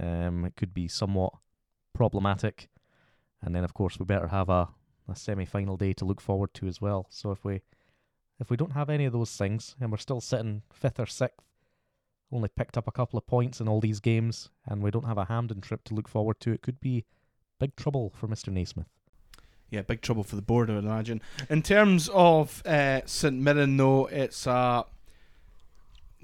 [0.00, 1.32] um, it could be somewhat
[1.92, 2.68] problematic.
[3.42, 4.68] And then of course we better have a,
[5.08, 7.06] a semi final day to look forward to as well.
[7.10, 7.62] So if we
[8.38, 11.46] if we don't have any of those things and we're still sitting fifth or sixth,
[12.30, 15.18] only picked up a couple of points in all these games, and we don't have
[15.18, 17.04] a Hampden trip to look forward to, it could be
[17.58, 18.52] big trouble for Mr.
[18.52, 18.88] Naismith.
[19.70, 21.20] Yeah, big trouble for the board, I would imagine.
[21.48, 24.84] In terms of uh, St Mirren, though, it's a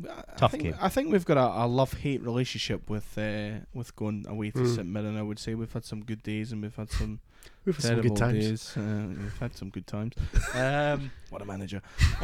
[0.08, 0.74] I Tough think, game.
[0.80, 4.58] I think we've got a, a love hate relationship with uh, with going away to
[4.58, 4.74] Mm.
[4.76, 5.16] St Mirren.
[5.16, 7.20] I would say we've had some good days and we've had some
[7.64, 8.38] We've had some terrible good times.
[8.44, 8.76] days.
[8.76, 10.14] Uh, we've had some good times.
[10.54, 11.80] Um, what a manager!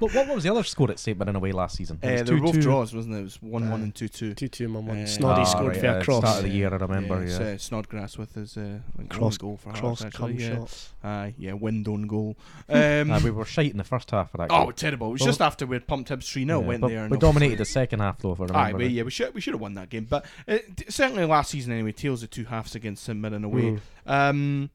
[0.00, 1.98] But what what was the other score at St Mirren away last season?
[2.02, 2.60] It Uh, was they were both 2-2.
[2.62, 3.18] draws, wasn't it?
[3.20, 4.34] It was one one Uh, and two two.
[4.34, 4.98] Two two man one.
[4.98, 6.18] Uh, Snoddy Ah, scored right, via yeah, cross.
[6.24, 7.46] start of the year, I remember, it's, yeah.
[7.46, 10.44] Uh, Snodgrass with his uh, like Cross- own goal for Cross Hearts, come actually.
[10.44, 10.54] Yeah.
[10.56, 10.92] shots.
[11.04, 12.36] Aye, yeah, wind on goal.
[12.68, 14.72] Um, Uh, we were shite in the first half of that oh, game.
[14.74, 15.08] terrible!
[15.08, 17.02] It was Well, just after we'd pumped Hibs three 0 Yeah, went but there.
[17.02, 18.72] and we obviously- dominated the second half though, if I Aye, remember.
[18.78, 18.90] but right.
[18.90, 20.06] yeah, we should we should have won that game.
[20.10, 23.78] But uh, d- certainly last season anyway, tails of two halves against St Mirren away.
[24.06, 24.30] Mm.
[24.30, 24.70] Um,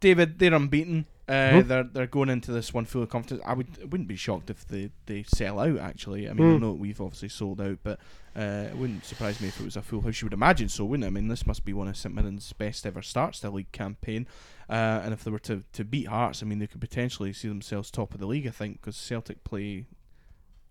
[0.00, 1.06] David, they're unbeaten.
[1.28, 1.66] Uh, Mhm.
[1.66, 3.42] They're they're going into this one full of confidence.
[3.44, 5.78] I would I wouldn't be shocked if they, they sell out.
[5.78, 6.60] Actually, I mean I Mm.
[6.60, 7.98] know we've obviously sold out, but
[8.38, 10.20] uh, it wouldn't surprise me if it was a full house.
[10.22, 11.08] You would imagine so, wouldn't it?
[11.08, 14.28] I mean this must be one of St Mirren's best ever starts to league campaign.
[14.70, 17.48] Uh, and if they were to, to beat Hearts, I mean they could potentially see
[17.48, 18.46] themselves top of the league.
[18.46, 19.86] I think because Celtic play.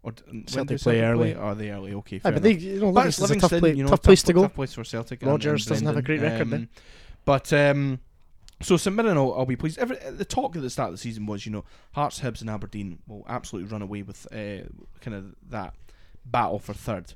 [0.04, 0.14] Or
[0.48, 1.34] Celtic play early.
[1.34, 1.94] Or are they early?
[1.96, 2.62] Okay, fair but enough.
[2.62, 4.34] they, you know, But it's Livingston's a tough, Livingston, play, you know, tough place to
[4.34, 4.42] go.
[4.44, 5.22] Tough place for Celtic.
[5.24, 6.60] and- and doesn't have a great record there.
[6.60, 6.70] Um,
[7.26, 8.00] But um,
[8.62, 9.78] so St Mirren, will, I'll be pleased.
[9.78, 12.50] Every, the talk at the start of the season was, you know, Hearts, Hibs, and
[12.50, 14.68] Aberdeen will absolutely run away with uh,
[15.02, 15.74] kind of that
[16.26, 17.14] battle for third.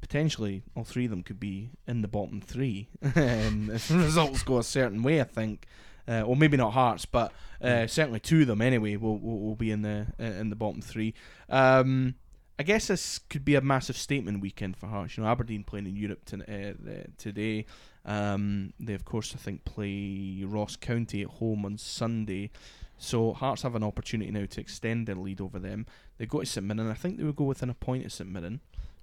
[0.00, 4.42] Potentially, all three of them could be in the bottom three um, if the results
[4.42, 5.18] go a certain way.
[5.18, 5.66] I think,
[6.06, 9.56] uh, or maybe not Hearts, but uh, certainly two of them anyway will will, will
[9.56, 11.14] be in the uh, in the bottom three.
[11.48, 12.16] Um,
[12.58, 15.16] I guess this could be a massive statement weekend for Hearts.
[15.16, 17.64] You know, Aberdeen playing in Europe to, uh, today.
[18.04, 22.50] Um, they of course I think play Ross County at home on Sunday.
[22.98, 25.86] So Hearts have an opportunity now to extend their lead over them.
[26.18, 26.90] They go to St Mirren.
[26.90, 28.60] I think they would go within a point of St Mirren.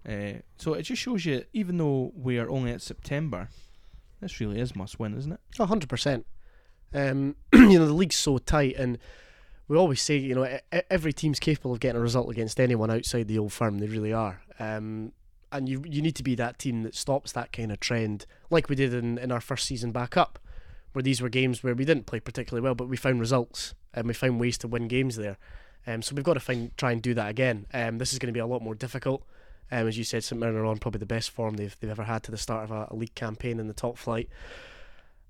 [0.07, 3.49] Uh, so it just shows you, even though we are only at September,
[4.19, 5.39] this really is must win, isn't it?
[5.57, 6.25] Hundred percent.
[6.93, 8.97] Um, you know the league's so tight, and
[9.67, 10.59] we always say you know
[10.89, 13.79] every team's capable of getting a result against anyone outside the old firm.
[13.79, 14.41] They really are.
[14.59, 15.11] Um,
[15.51, 18.69] and you you need to be that team that stops that kind of trend, like
[18.69, 20.39] we did in, in our first season back up,
[20.93, 24.07] where these were games where we didn't play particularly well, but we found results and
[24.07, 25.37] we found ways to win games there.
[25.87, 27.65] Um, so we've got to find try and do that again.
[27.73, 29.23] Um, this is going to be a lot more difficult.
[29.71, 32.03] Um, as you said, St Mirren are on probably the best form they've they've ever
[32.03, 34.29] had to the start of a, a league campaign in the top flight.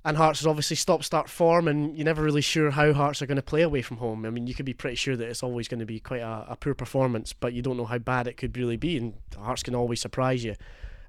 [0.03, 3.27] And Hearts is obviously stop start form, and you're never really sure how Hearts are
[3.27, 4.25] going to play away from home.
[4.25, 6.47] I mean, you could be pretty sure that it's always going to be quite a,
[6.49, 9.61] a poor performance, but you don't know how bad it could really be, and Hearts
[9.61, 10.55] can always surprise you.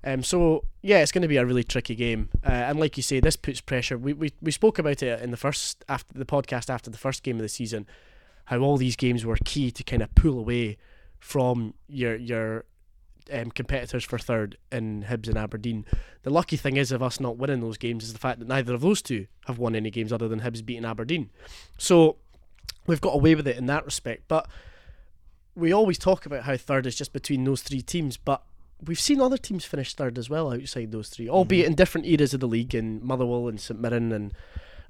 [0.05, 3.03] Um, so yeah, it's going to be a really tricky game, uh, and like you
[3.03, 3.97] say, this puts pressure.
[3.97, 7.23] We, we we spoke about it in the first after the podcast after the first
[7.23, 7.87] game of the season,
[8.47, 10.77] how all these games were key to kind of pull away
[11.19, 12.65] from your your
[13.33, 15.85] um, competitors for third in Hibs and Aberdeen.
[16.23, 18.75] The lucky thing is of us not winning those games is the fact that neither
[18.75, 21.31] of those two have won any games other than Hibs beating Aberdeen.
[21.79, 22.17] So
[22.87, 24.25] we've got away with it in that respect.
[24.29, 24.49] But
[25.55, 28.43] we always talk about how third is just between those three teams, but
[28.85, 32.35] we've seen other teams finish third as well outside those three, albeit in different eras
[32.35, 32.75] of the league.
[32.75, 34.33] in Motherwell and St Mirren and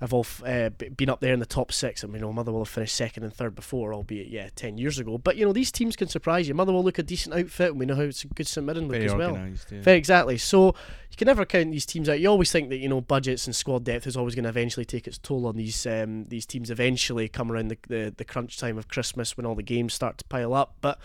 [0.02, 2.02] have all uh, been up there in the top six.
[2.02, 4.98] I mean, you know, Motherwell have finished second and third before, albeit yeah, ten years
[4.98, 5.16] ago.
[5.16, 6.54] But you know, these teams can surprise you.
[6.54, 8.96] Motherwell look a decent outfit, and we know how it's a good St Mirren look
[8.96, 9.36] Very as well.
[9.36, 9.80] Yeah.
[9.80, 10.38] Very exactly.
[10.38, 10.74] So
[11.10, 12.18] you can never count these teams out.
[12.18, 14.84] You always think that you know budgets and squad depth is always going to eventually
[14.84, 16.68] take its toll on these um, these teams.
[16.68, 20.18] Eventually, come around the, the the crunch time of Christmas when all the games start
[20.18, 20.74] to pile up.
[20.80, 20.98] But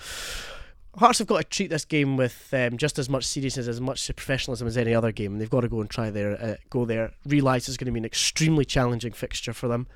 [0.98, 4.08] Hearts have got to treat this game with um, just as much seriousness, as much
[4.16, 5.34] professionalism as any other game.
[5.34, 7.12] And they've got to go and try their uh, go there.
[7.26, 9.88] Realise it's going to be an extremely challenging fixture for them,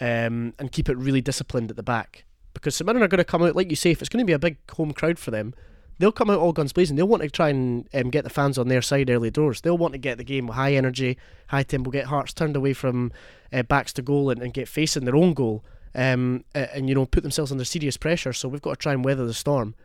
[0.00, 2.24] um, and keep it really disciplined at the back.
[2.54, 4.26] Because St Mirren are going to come out, like you say, if it's going to
[4.26, 5.54] be a big home crowd for them,
[5.98, 6.96] they'll come out all guns blazing.
[6.96, 9.60] They'll want to try and um, get the fans on their side early doors.
[9.60, 11.18] They'll want to get the game with high energy,
[11.48, 13.12] high tempo, get Hearts turned away from
[13.52, 16.96] uh, backs to goal and, and get facing their own goal, um, a- and you
[16.96, 18.32] know put themselves under serious pressure.
[18.32, 19.76] So we've got to try and weather the storm,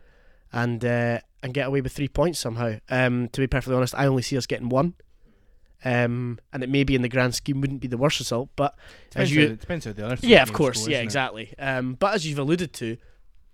[0.54, 2.76] and uh, and get away with three points somehow.
[2.88, 4.94] Um, to be perfectly honest, I only see us getting one.
[5.86, 8.74] Um, and it maybe in the grand scheme wouldn't be the worst result, but
[9.10, 10.16] Depends, as you, how, depends how the other.
[10.22, 11.02] yeah, of course, go, yeah, it?
[11.02, 11.52] exactly.
[11.58, 12.96] Um, but as you've alluded to,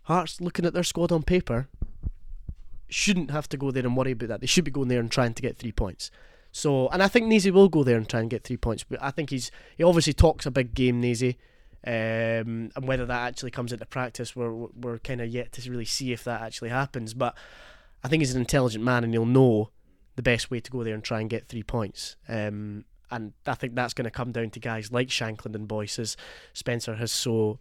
[0.02, 1.68] Hearts looking at their squad on paper
[2.88, 4.40] shouldn't have to go there and worry about that.
[4.40, 6.10] They should be going there and trying to get three points.
[6.52, 8.84] So, and I think Nazy will go there and try and get three points.
[8.84, 11.36] But I think he's he obviously talks a big game, Nazy.
[11.86, 15.84] Um, and whether that actually comes into practice, we're we're kind of yet to really
[15.84, 17.14] see if that actually happens.
[17.14, 17.36] But
[18.04, 19.70] I think he's an intelligent man, and he'll know
[20.16, 22.16] the best way to go there and try and get three points.
[22.28, 25.98] Um, and I think that's going to come down to guys like Shankland and Boyce,
[25.98, 26.16] as
[26.52, 27.58] Spencer has so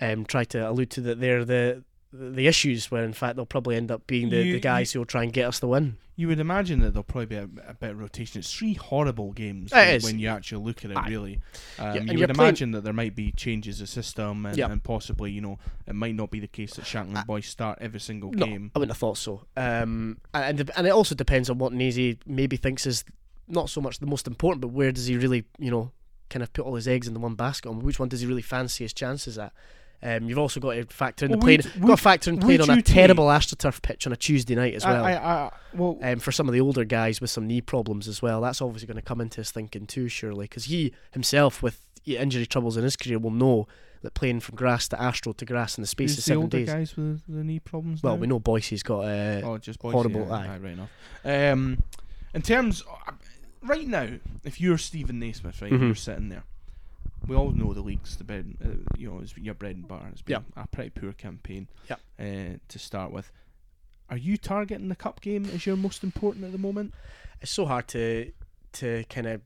[0.00, 3.74] um, tried to allude to that they're the the issues where in fact they'll probably
[3.76, 5.96] end up being the, You- the guys who will try and get us the win.
[6.14, 8.38] You would imagine that there'll probably be a, a bit of rotation.
[8.40, 10.96] It's three horrible games when, when you actually look at it.
[10.98, 11.08] Aye.
[11.08, 11.40] Really,
[11.78, 14.70] um, and you would imagine that there might be changes of system, and, Yep.
[14.70, 17.78] and possibly you know it might not be the case that Shankland I- Boyce start
[17.80, 18.70] every single No, game.
[18.76, 19.46] I wouldn't have thought so.
[19.56, 23.04] Um, and and it also depends on what Nazy maybe thinks is
[23.48, 25.92] not so much the most important, but where does he really, you know,
[26.28, 27.78] kind of put all his eggs in the one basket on?
[27.80, 29.52] Which one does he really fancy his chances at?
[30.04, 31.60] Um, you've also got to factor in Well, the playing.
[31.80, 34.12] would- got to factor in playing would on a you take- terrible AstroTurf pitch on
[34.12, 35.04] a Tuesday night as well.
[35.04, 38.08] I, I, I, well, um, for some of the older guys with some knee problems
[38.08, 41.62] as well, that's obviously going to come into his thinking too, surely, because he himself,
[41.62, 43.68] with injury troubles in his career, will know
[44.02, 46.42] that playing from grass to Astro to grass in the space who's of the seven
[46.42, 46.68] older days.
[46.68, 48.02] guys with the knee problems?
[48.02, 48.20] Well, now?
[48.20, 49.04] we know Boyce's got.
[49.04, 50.90] a Oh, just Boyce, horrible, Yeah, aye, right enough.
[51.24, 51.78] Um,
[52.34, 52.82] in terms,
[53.62, 54.08] right now,
[54.42, 55.80] if you're Stephen Naismith, right, Mhm.
[55.80, 56.42] you're sitting there.
[57.28, 60.06] We all know the league's the bread, uh, you know, it's your bread and butter.
[60.12, 61.68] It's been a pretty poor campaign.
[61.88, 62.00] Yep.
[62.18, 63.30] Uh, to start with,
[64.10, 66.94] are you targeting the cup game as your most important at the moment?
[67.42, 68.32] it's so hard to
[68.72, 69.40] to kind of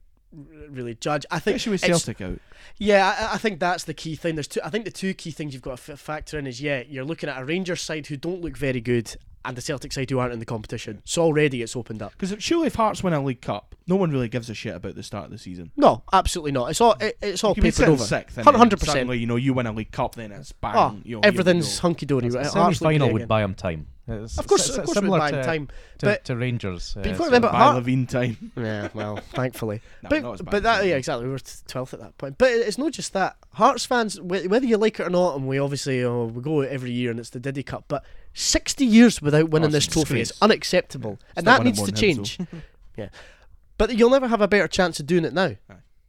[0.69, 1.25] really judge.
[1.31, 2.39] I think Especially with Celtic out.
[2.79, 4.37] Yeah, I, I think that's the key thing.
[4.37, 4.61] There's two.
[4.63, 7.05] I think the two key things you've got to f- factor in is yeah, you're
[7.05, 10.19] looking at a Rangers side who don't look very good, and the Celtic side who
[10.19, 11.01] aren't in the competition.
[11.05, 12.13] So already it's opened up.
[12.19, 14.95] Because surely if Hearts win a League Cup, no one really gives a shit about
[14.97, 15.71] the start of the season.
[15.77, 16.71] No, absolutely not.
[16.71, 18.03] It's all it, it's all You papered over.
[18.03, 18.85] sixth, and Hun- then 100%.
[18.87, 20.73] suddenly, you know, you win a League Cup, then it's bang.
[20.77, 22.29] Oh, you know, everything's hunky dory.
[22.29, 22.47] The Right?
[22.47, 23.87] semi Hearts final would buy him time.
[24.09, 25.69] It's Of course, s- of course, similar we're buying to, time.
[25.99, 26.93] to, but- to Rangers.
[26.95, 28.53] but you've uh, got to remember- By Heart- Levein time.
[28.57, 29.81] Yeah, well, thankfully.
[30.05, 32.17] No, but not as bad but that that, yeah exactly we were twelfth at that
[32.17, 32.39] point.
[32.39, 33.37] But it's not just that.
[33.55, 36.93] Hearts fans, whether you like it or not, and we obviously oh, we go every
[36.93, 38.05] year and it's the Diddy Cup, but
[38.37, 40.43] sixty years without winning Oh, this it's a trophy is disgrace.
[40.43, 42.39] unacceptable, and Still that needs to change.
[42.39, 42.63] Hibs,
[42.97, 43.09] yeah,
[43.79, 45.57] but you'll never have a better chance of doing it now.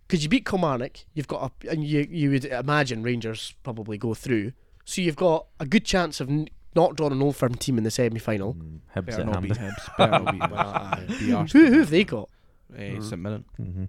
[0.07, 4.13] Because you beat Kilmarnock, you've got a, and you you would imagine Rangers probably go
[4.13, 4.53] through,
[4.85, 7.83] so you've got a good chance of n- not drawing an old firm team in
[7.83, 8.53] the semi final.
[8.53, 9.97] Mm, Hibs Better at not be Hibs.
[9.97, 10.51] Better not be Hibs.
[10.51, 11.05] Well, aye.
[11.07, 11.25] Be
[11.59, 12.29] Who who have they got?
[12.77, 13.43] Eh, St Mirren.
[13.57, 13.83] hmm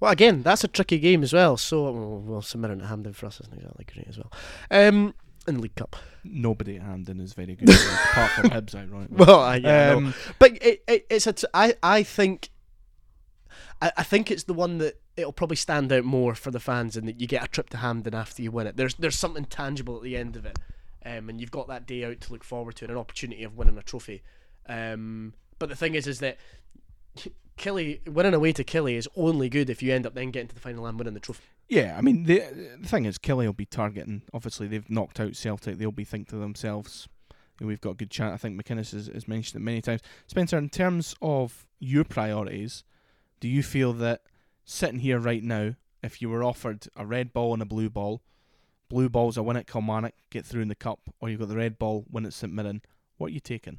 [0.00, 1.56] Well, again, that's a tricky game as well.
[1.56, 4.32] So, well, well St Mirren at Hampden for us isn't exactly great as well.
[4.70, 5.14] Um,
[5.46, 5.96] in the League Cup.
[6.24, 9.16] Nobody at Hampden is very good, apart from Hibs, ironically.
[9.16, 11.32] Well, I, yeah, um, but it, it, it's a.
[11.32, 12.50] T- I, I think.
[13.80, 16.96] I, I think it's the one that it'll probably stand out more for the fans,
[16.96, 18.76] and that you get a trip to Hampden after you win it.
[18.76, 20.58] There's there's something tangible at the end of it,
[21.04, 23.56] um, and you've got that day out to look forward to, and an opportunity of
[23.56, 24.22] winning a trophy.
[24.68, 26.38] Um, but the thing is, is that
[27.58, 30.54] Killie winning away to Killie is only good if you end up then getting to
[30.54, 31.42] the final and winning the trophy.
[31.72, 32.42] Yeah, I mean, the,
[32.82, 34.20] the thing is, Killie will be targeting.
[34.34, 35.78] Obviously, they've knocked out Celtic.
[35.78, 37.08] They'll be thinking to themselves,
[37.58, 38.34] "You we've got a good chance.
[38.34, 40.02] I think McInnes has, has mentioned it many times.
[40.26, 42.84] Spencer, in terms of your priorities,
[43.40, 44.20] do you feel that
[44.66, 48.20] sitting here right now, if you were offered a red ball and a blue ball,
[48.90, 51.56] blue ball's a win at Kilmarnock, get through in the cup, or you've got the
[51.56, 52.82] red ball, win at St Mirren,
[53.16, 53.78] what are you taking?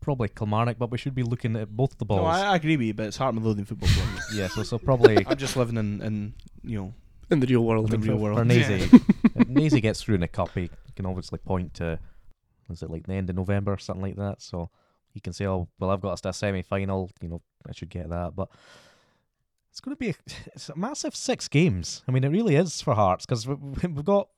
[0.00, 2.22] Probably Kilmarnock, but we should be looking at both the balls.
[2.22, 4.08] No, I, I agree with you, but it's Heart Midlothian Football Club.
[4.34, 6.94] yeah, so so probably I'm just living in, in you know,
[7.30, 7.92] In the real world.
[7.92, 8.46] In the real for world.
[8.46, 8.88] Nazy.
[9.34, 11.98] if Nazy gets through in the cup, he can obviously point to,
[12.70, 14.42] is it like the end of November, or something like that.
[14.42, 14.70] So
[15.12, 17.10] he can say, "Oh, well, I've got us to a semi-final.
[17.20, 18.48] You know, I should get that." But
[19.70, 20.14] it's going to be a,
[20.54, 22.02] it's a massive six games.
[22.08, 24.28] I mean, it really is for Hearts because we've got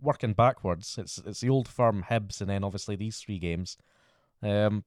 [0.00, 0.96] working backwards.
[0.98, 3.76] It's it's the old firm Hibs, and then obviously these three games.
[4.44, 4.84] Um,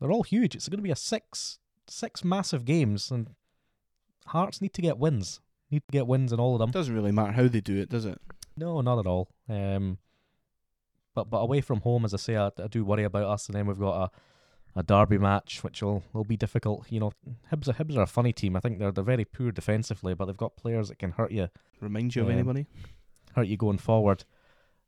[0.00, 0.54] they're all huge.
[0.54, 3.30] It's going to be a six six massive games, and
[4.26, 5.40] Hearts need to get wins.
[5.70, 6.70] Need to get wins in all of them.
[6.70, 8.20] Doesn't really matter how they do it, does it?
[8.56, 9.28] No, not at all.
[9.48, 9.98] Um,
[11.14, 13.46] but but away from home, as I say, I, I do worry about us.
[13.46, 14.10] And then we've got
[14.74, 16.90] a, a derby match, which will, will be difficult.
[16.90, 17.12] You know,
[17.52, 18.56] Hibs are, Hibs are a funny team.
[18.56, 21.48] I think they're they're very poor defensively, but they've got players that can hurt you
[21.80, 22.66] Remind you of anybody?
[23.34, 24.24] hurt you going forward.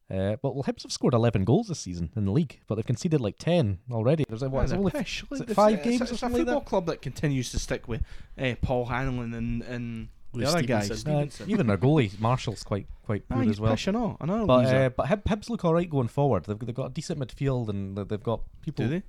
[0.08, 2.86] Uh, but well, Hibs have scored eleven goals this season in the league, but they've
[2.86, 4.24] conceded like ten already.
[4.28, 5.24] There's a, what, it's only they're pish.
[5.32, 7.58] is it five it's, games or It's a something like football club that continues to
[7.58, 8.02] stick with
[8.38, 11.46] uh, Paul Hanlon and and the Lewis other guy, Stevenson.
[11.46, 13.72] uh, even their goalie Marshall's quite quite Ah, poor as well.
[13.72, 14.16] pishing on.
[14.20, 14.76] Another But loser.
[14.76, 16.44] uh, but Hib, Hibs look all right going forward.
[16.44, 18.84] They've they've got a decent midfield and they- they've got people.
[18.84, 19.02] do they?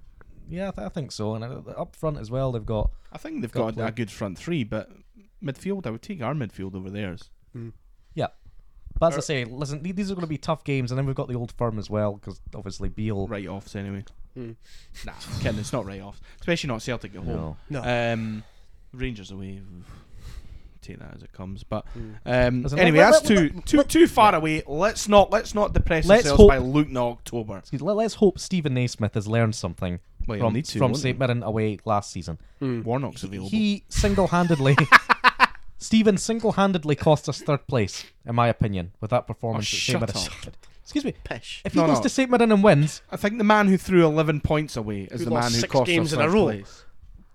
[0.50, 1.36] Yeah, I, th- I think so.
[1.36, 3.92] And uh, up front as well, they've got I think they've Got got, a, a
[3.92, 4.90] good front three, but
[5.44, 7.30] midfield, I would take our midfield over theirs.
[9.00, 11.06] But as I say, listen, th- these are going to be tough games, and then
[11.06, 13.28] we've got the old firm as well, because obviously Beal.
[13.28, 14.04] Right offs anyway.
[14.38, 14.56] Mm.
[15.06, 15.60] Nah, kidding.
[15.60, 17.56] It's not right off, especially not Celtic at home.
[17.70, 17.82] No.
[17.82, 18.14] No.
[18.14, 18.44] Um,
[18.94, 19.62] Rangers away.
[20.82, 21.64] Take that as it comes.
[21.64, 22.16] But Mm.
[22.48, 24.64] um, Listen, anyway, let- that's let- too let- too let- too far away.
[24.68, 27.58] Let's not let's not depress Let's ourselves hope- by looking at October.
[27.58, 30.92] Excuse- let- Let's hope Stephen Naismith has learned something Well, you'll from, need to, from
[30.92, 31.20] won't St you?
[31.20, 32.38] Mirren away last season.
[32.62, 32.84] Mm.
[32.84, 33.50] Warnock's available.
[33.50, 34.78] He single-handedly,
[35.78, 39.66] Stephen single-handedly cost us third place, in my opinion, with that performance.
[39.66, 40.32] Oh, at shut St.
[40.34, 40.48] Mirren.
[40.48, 40.58] up.
[40.84, 41.14] Excuse me.
[41.24, 41.62] Pish.
[41.66, 42.04] If he No, goes no.
[42.04, 45.20] to St Mirren and wins, I think the man who threw 11 points away is
[45.20, 46.44] Who the lost man who six cost games us in a first row.
[46.46, 46.86] place.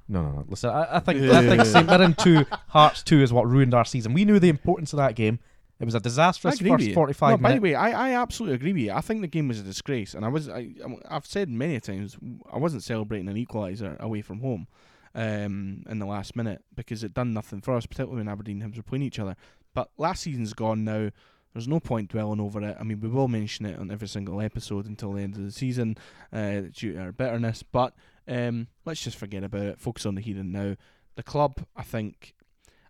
[0.09, 0.44] no, no, no.
[0.48, 3.85] Listen, I, I think I think St Mirren two, Hearts two is what ruined our
[3.85, 4.14] season.
[4.14, 5.38] We knew the importance of that game.
[5.81, 6.94] It was a disastrous agree with first you.
[6.94, 7.62] forty-five no, by the minutes.
[7.62, 8.92] way, I, I absolutely agree with you.
[8.92, 10.68] I think the game was a disgrace, and I was I,
[11.11, 12.16] I've said many times
[12.52, 14.66] I wasn't celebrating an equaliser away from home
[15.14, 18.72] um, in the last minute because it done nothing for us, particularly when Aberdeen and
[18.72, 19.37] Hibs were playing each other.
[19.75, 21.11] But last season's gone now.
[21.53, 22.77] There's no point dwelling over it.
[22.81, 25.53] I mean, we will mention it on every single episode until the end of the
[25.53, 25.98] season
[26.33, 27.62] uh, due to our bitterness.
[27.62, 27.94] But
[28.27, 29.81] um, let's just forget about it.
[29.81, 30.77] Focus on the here and now.
[31.14, 32.35] The club, I think,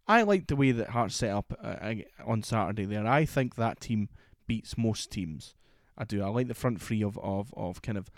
[0.06, 3.04] I like the way that Hearts set up uh, on Saturday there.
[3.04, 4.08] I think that team
[4.46, 5.54] beats most teams.
[5.98, 6.22] I do.
[6.22, 8.10] I like the front three of, of, of kind of,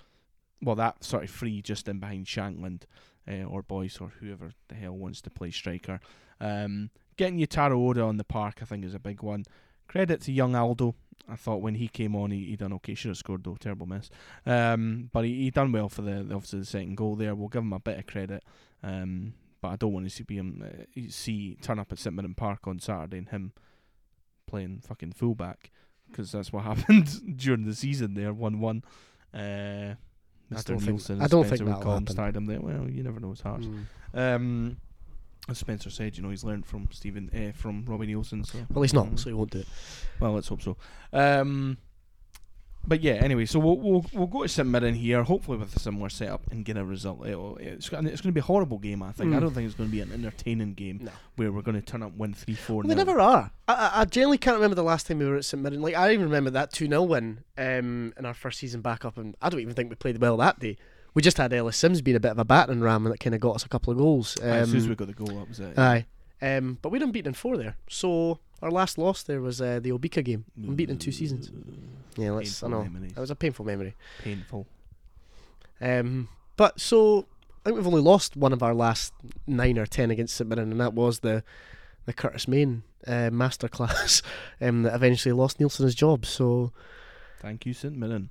[0.60, 2.82] well, that sort of free just in behind Shankland
[3.28, 6.00] uh, or Boyce or whoever the hell wants to play striker.
[6.40, 9.44] Um, getting Yutaro Oda on the park, I think, is a big one.
[9.88, 10.94] Credit to young Aldo.
[11.28, 12.94] I thought when he came on, he, he done okay.
[12.94, 14.10] Should have scored though, terrible miss.
[14.44, 17.34] Um, but he, he done well for the, the obviously the second goal there.
[17.34, 18.42] We'll give him a bit of credit.
[18.82, 22.34] Um, but I don't want to see him uh, see turn up at St Mirren
[22.34, 23.52] Park on Saturday and him
[24.46, 25.70] playing fucking fullback
[26.10, 28.84] because that's what happened during the season there, one one.
[29.32, 29.94] Uh,
[30.50, 30.64] I Mr.
[30.66, 32.14] don't think- Neilson, I don't Spencer think would that'll him, happen.
[32.14, 32.60] started him there.
[32.60, 33.62] Well, you never know his heart.
[33.62, 33.84] Mm.
[34.14, 34.76] Um,
[35.48, 38.46] as Spencer said, you know, he's learned from Stephen, uh, from Robbie Neilson.
[38.46, 39.68] So Well, he's not, um, so he won't do it.
[40.20, 40.76] well, let's hope so.
[41.12, 41.76] Um,
[42.86, 45.78] but yeah, anyway, so we'll we'll, we'll go to St Mirren here, hopefully with a
[45.78, 47.26] similar setup and get a result.
[47.26, 49.32] It'll, it's it's going to be a horrible game, I think.
[49.34, 49.40] I Mm.
[49.40, 51.10] don't think it's going to be an entertaining game No.
[51.36, 52.82] where we're going to turn up win three four.
[52.82, 53.50] Well, they never are.
[53.68, 55.80] I, I, generally can't remember the last time we were at St Mirren.
[55.82, 59.16] Like I even remember that two 0 win um, in our first season back up,
[59.18, 60.76] and I don't even think we played well that day.
[61.14, 63.34] We just had Ellis Simms being a bit of a battering ram, and that kind
[63.34, 64.36] of got us a couple of goals.
[64.42, 65.78] Um, as soon as we got the goal, that was it.
[65.78, 66.06] aye,
[66.42, 67.76] um, but we didn't beat in four there.
[67.88, 70.44] So our last loss there was uh, the Obika game.
[70.56, 71.50] We beat in two seasons.
[72.16, 72.62] Yeah, let's.
[72.62, 73.12] I know memories.
[73.12, 73.94] that was a painful memory.
[74.22, 74.66] Painful.
[75.80, 77.26] Um, but so
[77.60, 79.12] I think we've only lost one of our last
[79.46, 81.42] nine or ten against St Mirren, and that was the
[82.06, 84.22] the Curtis Main uh, masterclass
[84.60, 86.26] um, that eventually lost Neilson his job.
[86.26, 86.72] So
[87.40, 88.30] Thank you, St Mirren.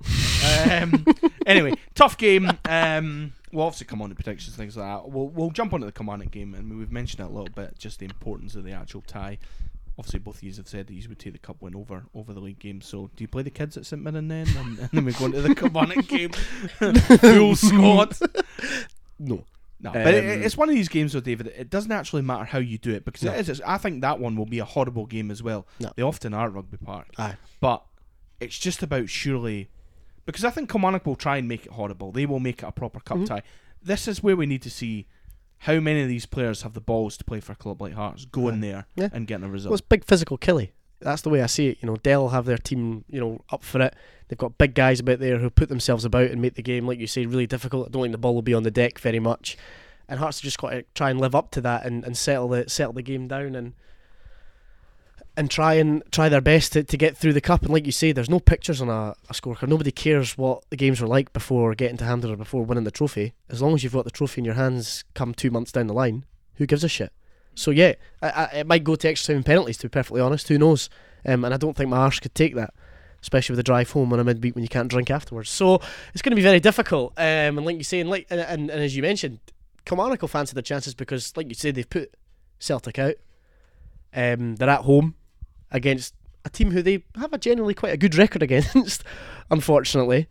[0.72, 1.06] um,
[1.46, 2.50] anyway, tough game.
[2.66, 5.10] Um, we'll obviously come on to predictions, things like that.
[5.10, 8.00] We'll we'll jump onto the Kilmarnock game, and we've mentioned it a little bit, just
[8.00, 9.38] the importance of the actual tie.
[9.98, 12.34] Obviously, both of you have said that you would take the cup win over over
[12.34, 12.82] the league game.
[12.82, 15.26] So, do you play the kids at St Mirren then, and, and then we go
[15.26, 16.32] into the Kilmarnock game,
[16.80, 18.16] full squad?
[19.20, 19.44] no,
[19.80, 21.48] No, but it, Um, it's one of these games, though, David.
[21.48, 23.34] It doesn't actually matter how you do it because No.
[23.34, 23.50] it is.
[23.50, 25.68] it's- I think that one will be a horrible game as well.
[25.80, 25.92] No.
[25.96, 27.84] They often are at Rugby Park, aye, but
[28.40, 29.70] it's just about surely
[30.26, 32.12] because I think Kilmarnock will try and make it horrible.
[32.12, 33.28] They will make it a proper cup Mhm.
[33.28, 33.44] tie.
[33.82, 35.06] This is where we need to see
[35.64, 38.26] how many of these players have the balls to play for a club like Hearts,
[38.26, 39.10] go in there Yeah.
[39.14, 39.74] and getting a well, result.
[39.74, 40.70] it's big physical Killie.
[41.00, 41.78] That's the way I see it.
[41.82, 43.94] You know, Dell have their team, you know, up for it.
[44.30, 46.98] They've got big guys about there who put themselves about and make the game, like
[47.00, 47.88] you say, really difficult.
[47.88, 49.58] I don't think the ball will be on the deck very much,
[50.08, 52.48] and Hearts have just got to try and live up to that and, and settle
[52.48, 53.74] the settle the game down and
[55.36, 57.64] and try and try their best to, to get through the cup.
[57.64, 59.68] And like you say, there's no pictures on a, a scorecard.
[59.68, 62.92] Nobody cares what the games were like before getting to Hampden or before winning the
[62.92, 63.34] trophy.
[63.50, 65.94] As long as you've got the trophy in your hands come two months down the
[65.94, 67.12] line, who gives a shit?
[67.56, 69.78] So yeah, I, I, it might go to extra time and penalties.
[69.78, 70.90] To be perfectly honest, who knows?
[71.26, 72.74] Um, and I don't think my arse could take that,
[73.22, 75.50] especially with the drive home on a midweek when you can't drink afterwards.
[75.50, 75.82] So
[76.14, 77.14] it's going to be very difficult.
[77.18, 79.40] Um, and like you say, and like and, and, and as you mentioned,
[79.86, 82.14] Kilmarnock will fancy their chances because, like you say, they've put
[82.60, 83.16] Celtic out.
[84.16, 85.16] Um, they're at home
[85.74, 86.14] against
[86.46, 89.04] a team who they have a generally quite a good record against,
[89.50, 90.28] unfortunately.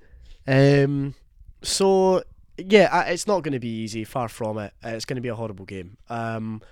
[0.47, 1.15] Um,
[1.63, 2.23] so
[2.57, 4.05] yeah, it's not going to be easy.
[4.05, 4.73] Far from it.
[4.85, 5.97] Uh, it's going to be a horrible game.
[6.09, 6.63] Um,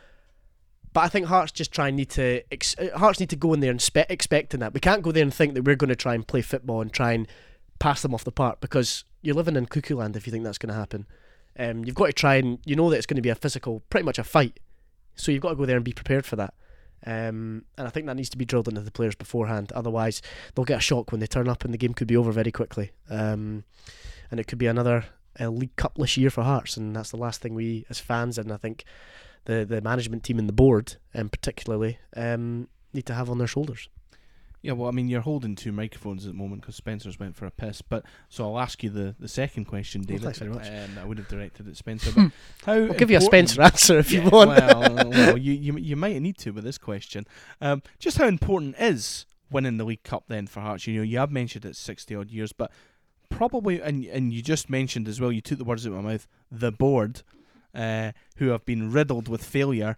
[0.92, 3.52] but I think Hearts just try and need to ex- uh, Hearts need to go
[3.54, 4.74] in there and spe- expecting that.
[4.74, 6.92] We can't go there and think that we're going to try and play football and
[6.92, 7.28] try and
[7.78, 10.58] pass them off the park because you're living in cuckoo land if you think that's
[10.58, 11.06] going to happen.
[11.58, 13.82] Um, you've got to try and you know that it's going to be a physical,
[13.90, 14.58] pretty much a fight.
[15.14, 16.54] So you've got to go there and be prepared for that.
[17.06, 19.72] Um, and I think that needs to be drilled into the players beforehand.
[19.72, 20.20] Otherwise,
[20.54, 22.52] they'll get a shock when they turn up, and the game could be over very
[22.52, 22.92] quickly.
[23.08, 23.64] Um,
[24.30, 25.06] and it could be another
[25.38, 28.52] uh, League Cupless year for Hearts, and that's the last thing we, as fans, and
[28.52, 28.84] I think
[29.44, 33.46] the the management team and the board, um, particularly, um, need to have on their
[33.46, 33.88] shoulders.
[34.62, 37.46] Yeah, well, I mean, you're holding two microphones at the moment because Spencer's went for
[37.46, 37.80] a piss.
[37.80, 40.22] But so I'll ask you the, the second question, David.
[40.22, 40.68] thanks very much.
[40.68, 42.30] Um, I would have directed at Spencer, but
[42.66, 42.74] how?
[42.74, 44.50] I'll give you a Spencer answer if you want.
[44.50, 47.26] Well, well, you, you you might need to with this question.
[47.62, 50.86] Um, just how important is winning the League Cup then for Hearts?
[50.86, 52.70] You know, you have mentioned it's sixty odd years, but
[53.30, 55.32] probably, and and you just mentioned as well.
[55.32, 56.28] You took the words out of my mouth.
[56.52, 57.22] The board,
[57.74, 59.96] uh, who have been riddled with failure,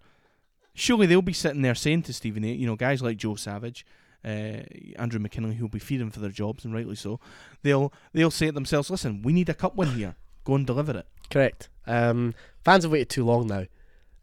[0.73, 3.85] surely they'll be sitting there saying to Stephen You know, guys like Joe Savage.
[4.25, 4.63] Uh,
[4.97, 7.19] Andrew McKinlay, who'll be feeding for their jobs, and rightly so.
[7.61, 10.15] They'll they'll say to themselves, "Listen, we need a cup win here.
[10.45, 11.69] Go and deliver it." Correct.
[11.85, 13.65] Um, fans have waited too long now.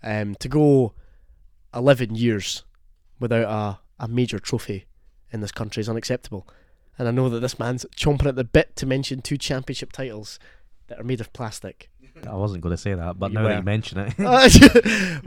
[0.02, 0.94] Um, to go
[1.74, 2.64] 11 years
[3.18, 3.44] without
[4.00, 4.86] a, a major trophy
[5.30, 6.46] in this country is unacceptable.
[6.98, 10.38] And I know that this man's chomping at the bit to mention two championship titles
[10.88, 11.90] that are made of plastic.
[12.26, 14.58] I wasn't going to say that, but You now that you mention it, I was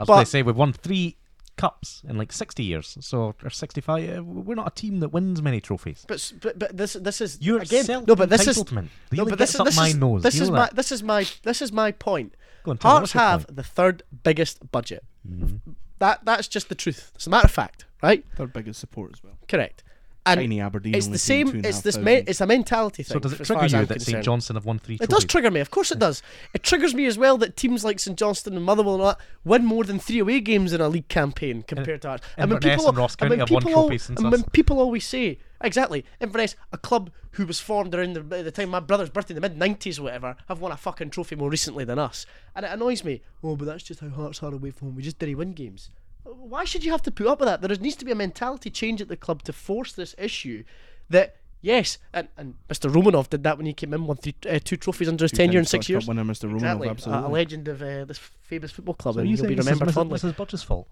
[0.06, 1.16] going to say we've won three
[1.64, 4.18] cups in like 60 years, so or 65.
[4.18, 6.04] uh, We're not a team that wins many trophies.
[6.12, 8.88] but, but but this this is You're again no but this is entitlement.
[9.12, 10.22] no but this is this my is nose.
[10.22, 10.76] this You is my that?
[10.80, 12.30] this is my this is my point.
[12.64, 13.56] Go on, Hearts have point?
[13.60, 13.96] the third
[14.28, 15.02] biggest budget.
[15.28, 15.60] Mhm.
[16.02, 17.12] That that's just the truth.
[17.14, 18.24] It's a matter of fact, right?
[18.36, 19.36] Third biggest support as well.
[19.52, 19.78] Correct.
[20.26, 20.94] And Tiny Aberdeen.
[20.94, 21.50] it's the same.
[21.50, 21.98] two and a It's this.
[21.98, 23.12] Me, it's a mentality thing.
[23.12, 24.24] So does it trigger you I'm that St concerned.
[24.24, 25.60] Johnstone have won three It does trigger me.
[25.60, 26.22] Of course it does.
[26.54, 29.18] It triggers me as well that teams like St Johnstone and Motherwell and all that
[29.44, 32.20] win more than three away games in a league campaign compared to ours.
[32.38, 34.48] Inverness and Ross and when County have won people al- and when us.
[34.52, 38.80] people always say exactly Inverness, a club who was formed around the, the time my
[38.80, 41.84] brother's birthday in the mid '90s, or whatever, have won a fucking trophy more recently
[41.84, 43.20] than us, and it annoys me.
[43.42, 44.96] Oh, but that's just how Hearts are away from home.
[44.96, 45.90] We just didn't win games.
[46.24, 47.60] Why should you have to put up with that?
[47.60, 50.64] There needs to be a mentality change at the club to force this issue.
[51.10, 52.90] That yes, and, and Mr.
[52.90, 55.36] Romanov did that when he came in, won three, uh, two trophies under his Two
[55.38, 56.06] tenure in six years.
[56.06, 56.44] Winner, Mr.
[56.48, 57.24] Romanov, Exactly, a- absolutely.
[57.24, 59.94] a legend of uh, this famous football club, So and he'll be remembered Mrs.
[59.94, 60.18] fondly.
[60.18, 60.36] Mrs.
[60.36, 60.88] Budge's fault?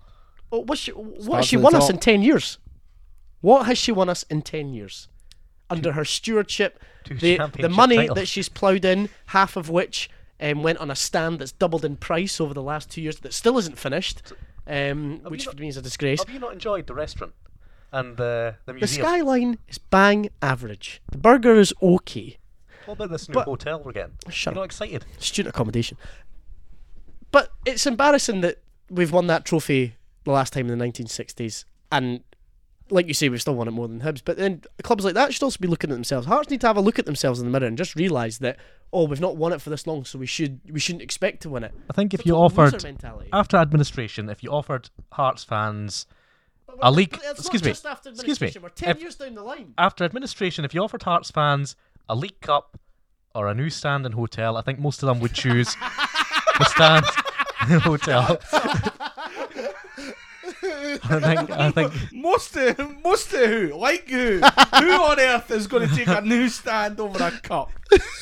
[0.50, 2.58] Oh, what's she, what has she won us in 10 years?
[3.40, 5.08] What has she won us in 10 years?
[5.70, 6.78] Under her stewardship,
[7.08, 8.16] the, the money titles.
[8.16, 10.10] that she's ploughed in, half of which
[10.40, 13.32] um, went on a stand that's doubled in price over the last two years, that
[13.32, 14.20] still isn't finished,
[14.66, 16.20] um, which you for me is a disgrace.
[16.24, 17.32] Have you not enjoyed the restaurant
[17.92, 21.02] and the the The skyline is bang average.
[21.10, 22.38] The burger is okay.
[22.86, 24.12] what about this new But- hotel we're getting?
[24.30, 25.04] Shut You're not excited?
[25.18, 25.96] Student accommodation.
[27.30, 28.58] But it's embarrassing that
[28.90, 32.20] we've won that trophy the last time in the 1960s, and
[32.90, 34.22] like you say, we've still want it more than Hibs.
[34.24, 36.26] But then clubs like that should also be looking at themselves.
[36.26, 38.58] Hearts need to have a look at themselves in the mirror and just realise that
[38.94, 41.48] oh, we've not won it for this long, so we should we shouldn't expect to
[41.48, 41.72] win it.
[41.88, 42.74] I think if you offered
[43.32, 46.06] after administration, if you offered Hearts fans
[46.80, 47.70] a league- but it's not excuse me,
[48.10, 49.72] excuse me, We're ten if- years down the line.
[49.78, 51.74] after administration, if you offered Hearts fans
[52.08, 52.78] a League Cup
[53.34, 55.74] or a new stand and hotel, I think most of them would choose
[56.58, 57.06] the stand
[57.62, 58.38] and hotel.
[61.05, 63.74] I think I think Most of, most of who?
[63.76, 64.38] Like who?
[64.40, 67.70] who on earth is going to take a new stand over a cup?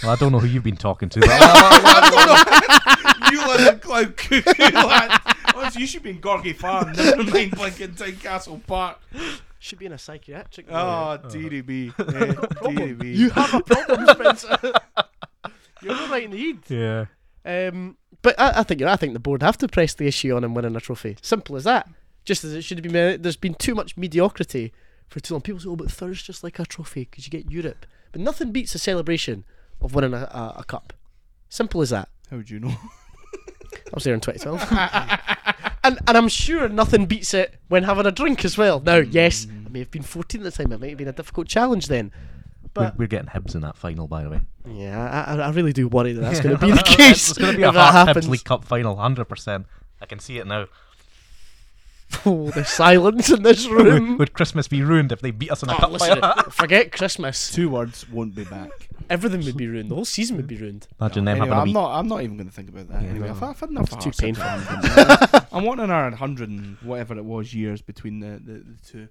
[0.03, 1.21] well, I don't know who you've been talking to.
[1.21, 1.31] But
[3.33, 5.13] you live in Cloud Cuckoo land.
[5.55, 8.99] Honestly, you should be in Gorgie Farm, never mind Blinking Castle Park.
[9.59, 10.67] Should be in a psychiatric.
[10.71, 11.93] Oh, DDB.
[11.99, 12.33] Eh,
[12.65, 13.15] DDB.
[13.15, 14.59] you have a problem, Spencer.
[15.83, 17.09] You're not right in the head.
[17.45, 20.35] yeah, Um, but I, I think I think the board have to press the issue
[20.35, 21.17] on him winning a trophy.
[21.23, 21.89] Simple as that.
[22.25, 23.23] Just as it should have been.
[23.23, 24.73] There's been too much mediocrity
[25.09, 25.41] for too long.
[25.41, 28.53] People say, "Oh, but Thur's just like a trophy because you get Europe." But nothing
[28.53, 29.45] beats a celebration
[29.81, 30.93] of winning a, a, a cup.
[31.49, 32.09] Simple as that.
[32.31, 32.69] How would you know?
[33.73, 34.69] I was there in 2012,
[35.85, 38.81] and and I'm sure nothing beats it when having a drink as well.
[38.81, 39.09] Now, mm.
[39.13, 40.73] yes, I may have been 14 at the time.
[40.73, 42.13] It might have been a difficult challenge then.
[42.63, 44.41] we're, But we're getting Hibs in that final, by the way.
[44.69, 47.31] yeah, I, I- I really do worry that that's going to be the case.
[47.31, 48.29] It's going to be a if that Hibs.
[48.29, 49.67] League Cup final, hundred percent.
[50.01, 50.67] I can see it now.
[52.27, 54.19] Oh, the silence in this room.
[54.19, 56.43] would Christmas be ruined if they beat us in a Oh, cup listen, final?
[56.51, 57.51] forget Christmas.
[57.53, 58.71] Two words won't be back.
[59.09, 59.91] Everything would be ruined.
[59.91, 60.87] The whole season would be ruined.
[61.01, 61.75] Imagine them anyway, having a I'm week.
[61.75, 61.99] not.
[61.99, 63.03] I'm not even going to think about that.
[63.03, 63.33] Anyway, no.
[63.35, 63.93] I've, I've had enough.
[63.93, 65.29] It's too Hearts and painful.
[65.31, 65.47] fans.
[65.53, 69.09] I'm wanting our hundred and whatever it was years between the the, the two.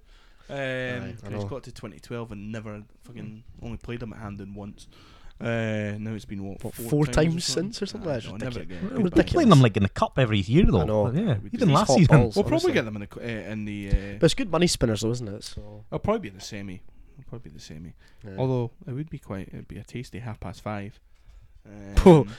[0.48, 1.44] Um, I it's know.
[1.44, 4.88] got to 2012 and never fucking only played them at Hampden once.
[5.40, 8.10] Uh, now it's been what, What, four, four times, times or since or something?
[8.10, 8.82] Ah, That's no, never ridiculous.
[8.82, 8.90] again.
[8.98, 9.32] We're ridiculous.
[9.32, 10.80] playing them like in the cup every year, though.
[10.82, 11.10] I know.
[11.12, 12.16] Yeah, We even last season.
[12.20, 12.36] balls.
[12.36, 13.88] We'll probably get them in the co- uh, in the.
[13.90, 15.44] Uh, But it's good money spinners, though, isn't it?
[15.44, 15.84] So.
[15.90, 16.82] I'll probably be in the semi.
[17.18, 17.94] I'll probably be the semi.
[18.24, 18.36] yeah.
[18.38, 19.48] Although it would be quite.
[19.48, 21.00] It'd be a tasty half past five.
[22.06, 22.20] Oh.
[22.22, 22.30] Um,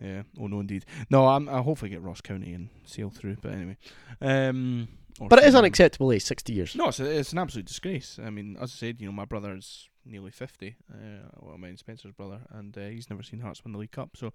[0.00, 0.22] yeah.
[0.38, 0.84] Oh no, indeed.
[1.10, 1.48] No, I'm.
[1.48, 3.36] I'll hopefully get Ross County and sail through.
[3.40, 3.76] But anyway.
[4.20, 4.88] Um.
[5.18, 6.12] but it is unacceptable.
[6.12, 6.18] Eh?
[6.18, 6.74] Sixty years.
[6.76, 8.18] No, it's, a, it's an absolute disgrace.
[8.22, 10.76] I mean, as I said, you know, my brother's nearly 50.
[10.92, 10.96] Uh,
[11.40, 14.16] well, mine Spencer's brother, and uh, he's never seen Hearts win the League Cup.
[14.16, 14.28] So,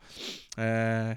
[0.58, 1.16] uh,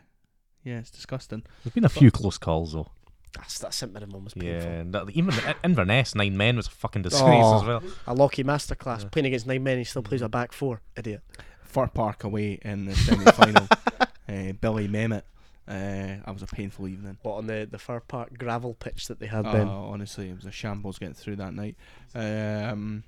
[0.65, 1.43] yeah, it's disgusting.
[1.63, 2.91] There's been a few close calls though.
[3.37, 4.51] That's that St Mirren one was painful.
[4.71, 7.57] Yeah, and that, even the Inverness nine men was a fucking disgrace Oh.
[7.61, 7.83] as well.
[8.07, 9.09] A Lockie masterclass Yeah.
[9.11, 9.79] playing against nine men.
[9.79, 10.81] He still plays a back four.
[10.97, 11.23] Idiot.
[11.65, 13.67] Fir Park away in the semi final.
[14.29, 15.23] uh, Billy Mehmet.
[15.67, 17.17] Uh, that was a painful evening.
[17.23, 19.67] What on the the Fir Park gravel pitch that they had Oh, then?
[19.67, 21.75] honestly, it was a shambles getting through that night.
[22.15, 23.03] Um,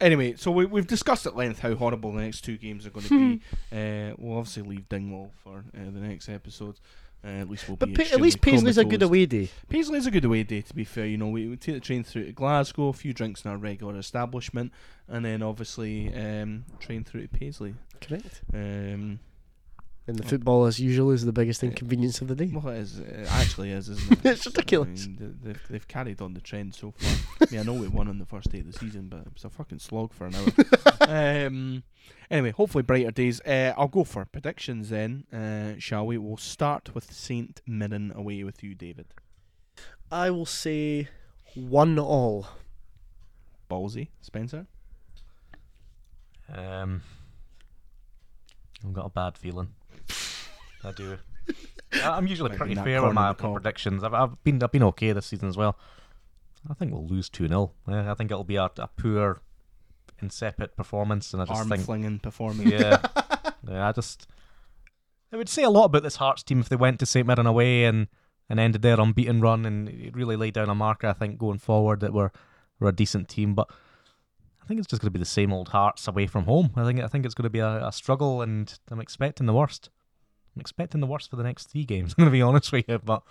[0.00, 3.06] anyway, so we, we've discussed at length how horrible the next two games are going
[3.06, 3.42] to be.
[3.72, 6.78] uh, we'll obviously leave Dingwall for uh, the next episode.
[7.24, 7.94] Uh, at least we'll But be.
[7.94, 9.48] Pa- at least Paisley's a good away day.
[9.68, 11.06] Paisley's a good away day, to be fair.
[11.06, 13.56] You know, we, we take the train through to Glasgow, a few drinks in our
[13.56, 14.72] regular establishment,
[15.08, 17.74] and then obviously um, train through to Paisley.
[18.02, 18.42] Correct.
[18.52, 19.20] Um,
[20.06, 22.50] And the football, as usual, is the biggest inconvenience of the day.
[22.52, 24.18] well, it, is, it actually is, isn't it?
[24.24, 25.04] It's ridiculous.
[25.04, 27.10] I mean, they've, they've carried on the trend so far.
[27.40, 29.32] I mean, I know we won on the first day of the season, but it
[29.32, 30.50] was a fucking slog for an hour.
[31.46, 31.84] um,
[32.30, 33.40] anyway, hopefully brighter days.
[33.40, 36.18] Uh, I'll go for predictions then, uh, shall we?
[36.18, 39.06] We'll start with Saint Mirren away with you, David.
[40.12, 41.08] I will say
[41.54, 42.46] one all.
[43.70, 44.66] Ballsy, Spencer.
[46.52, 47.02] Um,
[48.84, 49.72] I've got a bad feeling.
[50.84, 51.18] I do.
[51.92, 54.02] I- I'm usually Might be pretty that fair corner with my, of the my predictions.
[54.02, 55.76] I've, I've been I've been okay this season as well.
[56.68, 59.42] I think we'll lose two 0 I think it'll be a, a poor,
[60.22, 62.70] insipid performance, and I just Arm think flinging performance.
[62.70, 63.02] yeah,
[63.68, 63.88] yeah.
[63.88, 64.26] I just
[65.30, 67.46] it would say a lot about this Hearts team if they went to St Mirren
[67.46, 68.08] away and
[68.48, 71.08] and ended their unbeaten run and it really laid down a marker.
[71.08, 72.30] I think going forward that we're
[72.80, 73.68] we're a decent team, but
[74.62, 76.70] I think it's just going to be the same old Hearts away from home.
[76.76, 79.52] I think I think it's going to be a, a struggle, and I'm expecting the
[79.52, 79.90] worst.
[80.54, 82.14] I'm expecting the worst for the next three games.
[82.18, 83.22] I'm going to be honest with you, but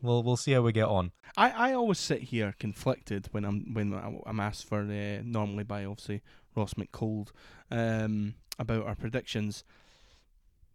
[0.00, 1.12] we'll we'll see how we get on.
[1.36, 3.92] I, I always sit here conflicted when I'm when
[4.26, 6.22] I'm asked for uh, normally by obviously
[6.54, 7.28] Ross McCold
[7.70, 9.64] um, about our predictions.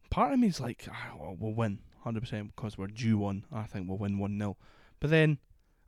[0.09, 0.87] Part of me is like,
[1.17, 3.45] well, we'll win 100% because we're due one.
[3.51, 4.57] I think we'll win 1 0.
[4.99, 5.37] But then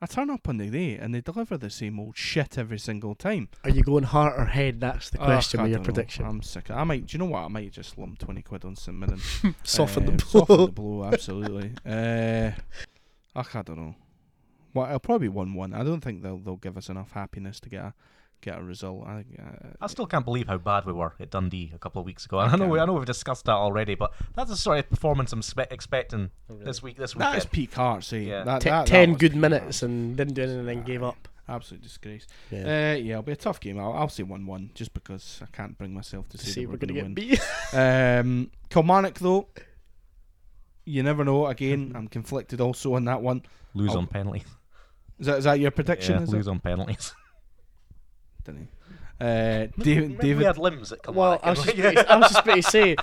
[0.03, 3.15] I turn up on the day and they deliver the same old shit every single
[3.15, 3.47] time.
[3.63, 4.81] Are you going heart or head?
[4.81, 5.85] That's the question Ugh, with your know.
[5.85, 6.25] prediction.
[6.25, 6.69] I'm sick.
[6.69, 7.43] I might, do you know what?
[7.43, 9.21] I might just lump 20 quid on St Mirren.
[9.63, 10.39] Soften Um, the blow.
[10.45, 11.71] Soften the blow, absolutely.
[11.85, 12.51] uh,
[13.33, 13.95] ugh, I don't know.
[14.73, 15.73] Well, it'll probably one one.
[15.73, 17.93] I don't think they'll they'll give us enough happiness to get a
[18.43, 19.05] get a result.
[19.07, 22.05] I, uh, I still can't believe how bad we were at Dundee a couple of
[22.05, 22.37] weeks ago.
[22.39, 24.89] I I know we, I know we've discussed that already, but that's the sort of
[24.89, 26.97] performance I'm spe- expecting this week.
[26.97, 27.33] This weekend.
[27.33, 28.11] that is peak Hearts.
[28.13, 28.17] Eh?
[28.17, 28.43] Yeah.
[28.43, 29.83] That, Te- that, that ten was good peak minutes Hearts.
[29.83, 31.27] and didn't do anything and then gave up.
[31.47, 32.25] Absolute disgrace.
[32.51, 32.59] Yeah.
[32.59, 33.77] Uh, yeah, it'll be a tough game.
[33.79, 36.61] I'll, I'll say one one just because I can't bring myself to to say, see
[36.61, 37.47] that we're we're gonna going get to beat.
[37.73, 39.47] Um, Kilmarnock though,
[40.85, 41.47] you never know.
[41.47, 41.91] Again.
[41.97, 43.43] I'm conflicted also on that one.
[43.73, 44.45] lose I'll- on penalties.
[45.19, 46.15] Is that is that your prediction?
[46.15, 46.35] Yeah, is it?
[46.35, 47.13] lose on penalties.
[48.43, 48.67] Dunno.
[49.21, 51.41] Uh, David, we had limbs at Well, Kilmarnock.
[51.45, 52.95] I was, just about to, I was just about to say,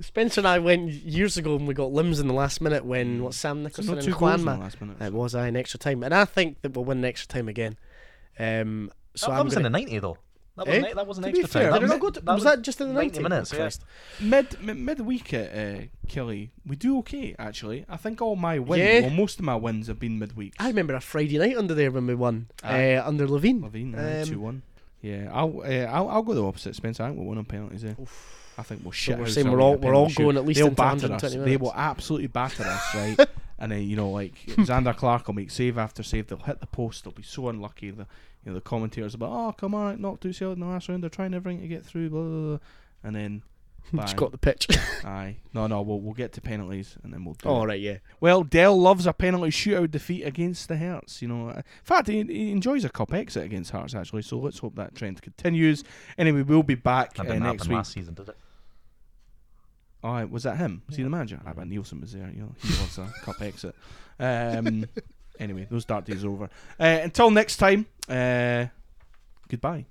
[0.00, 3.22] Spencer and I went years ago and we got limbs in the last minute when
[3.22, 4.58] what Sam So Nicholson not and two goals in the Juanma.
[4.60, 4.96] last minute.
[5.02, 7.48] It was I in extra time, and I think that we'll win in extra time
[7.48, 7.76] again.
[8.38, 10.18] Um, so that, that I'm was gonna, in the 90 though.
[10.56, 10.70] That Eh?
[10.78, 11.80] wasn't, that wasn't to extra fair, time.
[11.80, 13.52] did it That not was, to, that was that just in the 90 90 minutes,
[13.52, 13.68] yeah.
[14.26, 17.84] Mid, mid midweek at uh, Killie, we do okay actually.
[17.90, 19.00] I think all my wins, Yeah.
[19.00, 20.54] well, most of my wins have been midweek.
[20.58, 22.94] I remember a Friday night under there when we won Aye.
[22.94, 23.60] uh, under Levein.
[23.60, 24.62] Levein, Um, two one.
[25.06, 27.02] Yeah, I'll, uh, I'll I'll go the opposite, Spencer.
[27.04, 27.84] I think we'll win on penalties.
[27.84, 27.94] Eh?
[28.58, 29.18] I think we'll shit.
[29.18, 31.22] we're saying we're all- we're all going at least They'll batter us.
[31.22, 33.28] 120 They will absolutely batter us, right?
[33.58, 34.34] And then you know, like
[34.68, 36.26] Zander Clark will make save after save.
[36.26, 37.04] They'll hit the post.
[37.04, 37.90] They'll be so unlucky.
[37.90, 38.06] The
[38.44, 41.02] you know the commentators about, oh come on, knocked two Celtic in the last round.
[41.02, 42.10] They're trying everything to get through.
[42.10, 42.48] Blah blah.
[42.48, 42.58] blah.
[43.02, 43.42] And then,
[43.94, 44.16] Just bang.
[44.16, 44.66] got the pitch.
[45.04, 47.48] aye, no no, we'll we'll get to penalties and then we'll do.
[47.48, 47.66] All it.
[47.66, 47.98] right, yeah.
[48.20, 51.22] Well, Dell loves a penalty shootout defeat against the Hearts.
[51.22, 54.22] You know, in fact, he, he enjoys a cup exit against Hearts actually.
[54.22, 55.84] So let's hope that trend continues.
[56.18, 57.76] Anyway, we'll be back That uh, didn't next week.
[57.76, 58.36] last season, did it?
[60.02, 60.82] Aye, was that him?
[60.88, 61.40] Was he the manager?
[61.44, 62.30] I bet Neilson was there.
[62.34, 63.74] You know, he loves a cup exit.
[64.20, 64.84] Um,
[65.40, 66.44] anyway, those dark days are over.
[66.78, 67.86] Uh, until next time.
[68.08, 68.66] Uh,
[69.48, 69.86] goodbye.